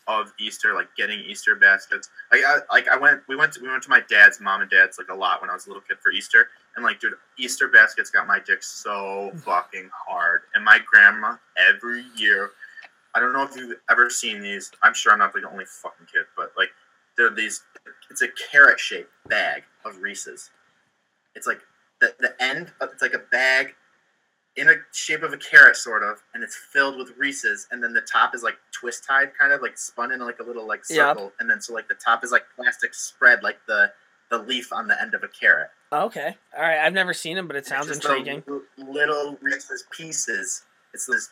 [0.08, 2.10] of Easter, like getting Easter baskets.
[2.32, 4.70] Like I like I went we went to, we went to my dad's mom and
[4.70, 7.14] dad's like a lot when I was a little kid for Easter, and like dude,
[7.38, 10.42] Easter baskets got my dick so fucking hard.
[10.56, 12.52] And my grandma every year,
[13.16, 14.72] I don't know if you've ever seen these.
[14.82, 16.70] I'm sure I'm not the only fucking kid, but like
[17.18, 17.64] they're these.
[18.10, 20.50] It's a carrot shaped bag of Reese's.
[21.36, 21.62] It's like
[22.02, 22.72] the the end.
[22.82, 23.76] Of, it's like a bag
[24.56, 27.92] in a shape of a carrot, sort of, and it's filled with Reese's, and then
[27.94, 30.82] the top is like twist tied, kind of like spun in like a little like
[30.90, 31.18] Yep.
[31.18, 33.92] circle, and then so like the top is like plastic spread, like the
[34.30, 35.70] the leaf on the end of a carrot.
[35.94, 36.36] Okay.
[36.56, 36.80] All right.
[36.80, 38.44] I've never seen them, but it sounds intriguing.
[38.78, 40.64] little Reese's pieces.
[40.94, 41.30] It's this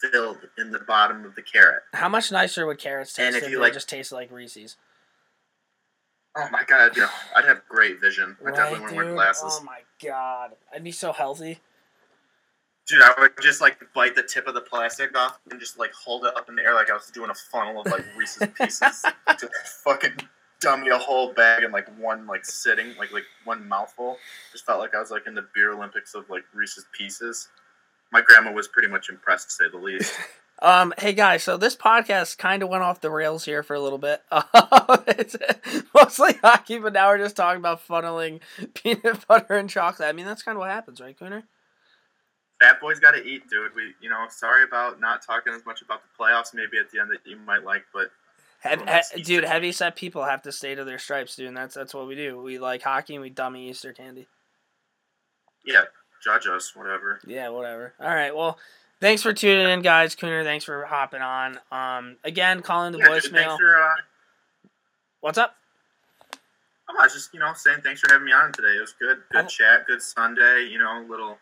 [0.00, 1.82] filled in the bottom of the carrot.
[1.94, 4.30] How much nicer would carrots And taste if if you they like- just taste like
[4.30, 4.76] Reese's?
[6.36, 8.36] Oh my god, I'd, I'd have great vision.
[8.44, 9.14] I definitely Right, wouldn't wear dude?
[9.14, 9.58] glasses.
[9.60, 11.60] Oh my god, I'd be so healthy.
[12.88, 15.92] Dude, I would just like bite the tip of the plastic off and just like
[15.94, 18.48] hold it up in the air like I was doing a funnel of like Reese's
[18.58, 19.02] pieces
[19.38, 19.48] to
[20.64, 24.16] dummy a whole bag in like one like sitting, like like one mouthful.
[24.52, 27.48] Just felt like I was like in the beer Olympics of like Reese's pieces.
[28.10, 30.14] My grandma was pretty much impressed to say the least.
[30.62, 33.80] Um, hey guys, so this podcast kind of went off the rails here for a
[33.80, 34.22] little bit.
[34.32, 35.36] it's
[35.92, 38.40] mostly hockey, but now we're just talking about funneling
[38.72, 40.08] peanut butter and chocolate.
[40.08, 41.42] I mean, that's kind of what happens, right, Cooner?
[42.62, 43.74] Fat boys got to eat, dude.
[43.74, 46.54] We, you know, sorry about not talking as much about the playoffs.
[46.54, 48.10] Maybe at the end that you might like, but
[48.64, 51.48] Hev- Well, he- dude, heavy set people have to stay to their stripes, dude.
[51.48, 52.40] And that's that's what we do.
[52.40, 54.26] We like hockey and we dummy Easter candy.
[55.66, 55.84] yeah,
[56.22, 57.20] judge us, whatever.
[57.26, 57.94] Yeah, whatever.
[58.00, 58.58] All right, well,
[59.00, 60.16] thanks for tuning in, guys.
[60.16, 61.58] Cooner, thanks for hopping on.
[61.70, 63.30] Um, again, calling the Yeah, voicemail.
[63.32, 63.94] thanks for, uh,
[65.20, 65.56] What's up?
[66.90, 68.76] Oh, I was just, you know, saying thanks for having me on today.
[68.76, 69.22] It was good.
[69.32, 69.48] Good Oh.
[69.48, 69.86] chat.
[69.86, 70.64] Good Sunday.
[70.64, 71.38] You know, little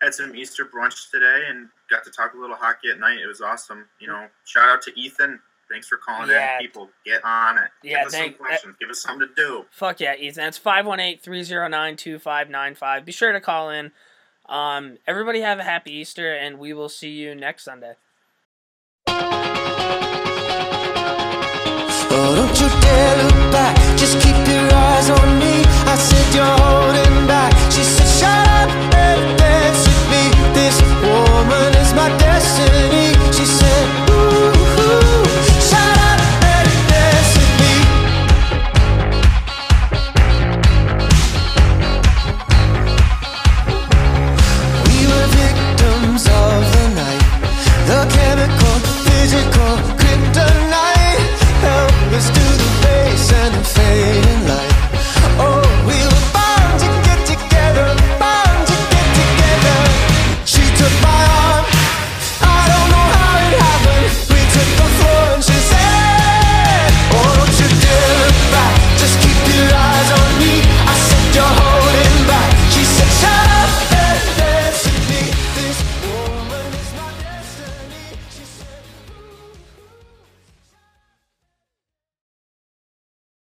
[0.00, 3.18] had some Easter brunch today and got to talk a little hockey at night.
[3.18, 3.88] It was awesome.
[3.98, 5.38] You know, shout out to Ethan.
[5.70, 6.54] Thanks for calling Yeah.
[6.56, 6.60] in.
[6.62, 7.70] People, get on it.
[7.82, 8.76] Yeah, Give us thank- some questions.
[8.80, 9.66] Give us something to do.
[9.70, 10.46] Fuck yeah, Ethan.
[10.46, 13.04] It's 518-309-2595.
[13.04, 13.92] Be sure to call in.
[14.48, 17.94] Um, everybody have a happy Easter, and we will see you next Sunday.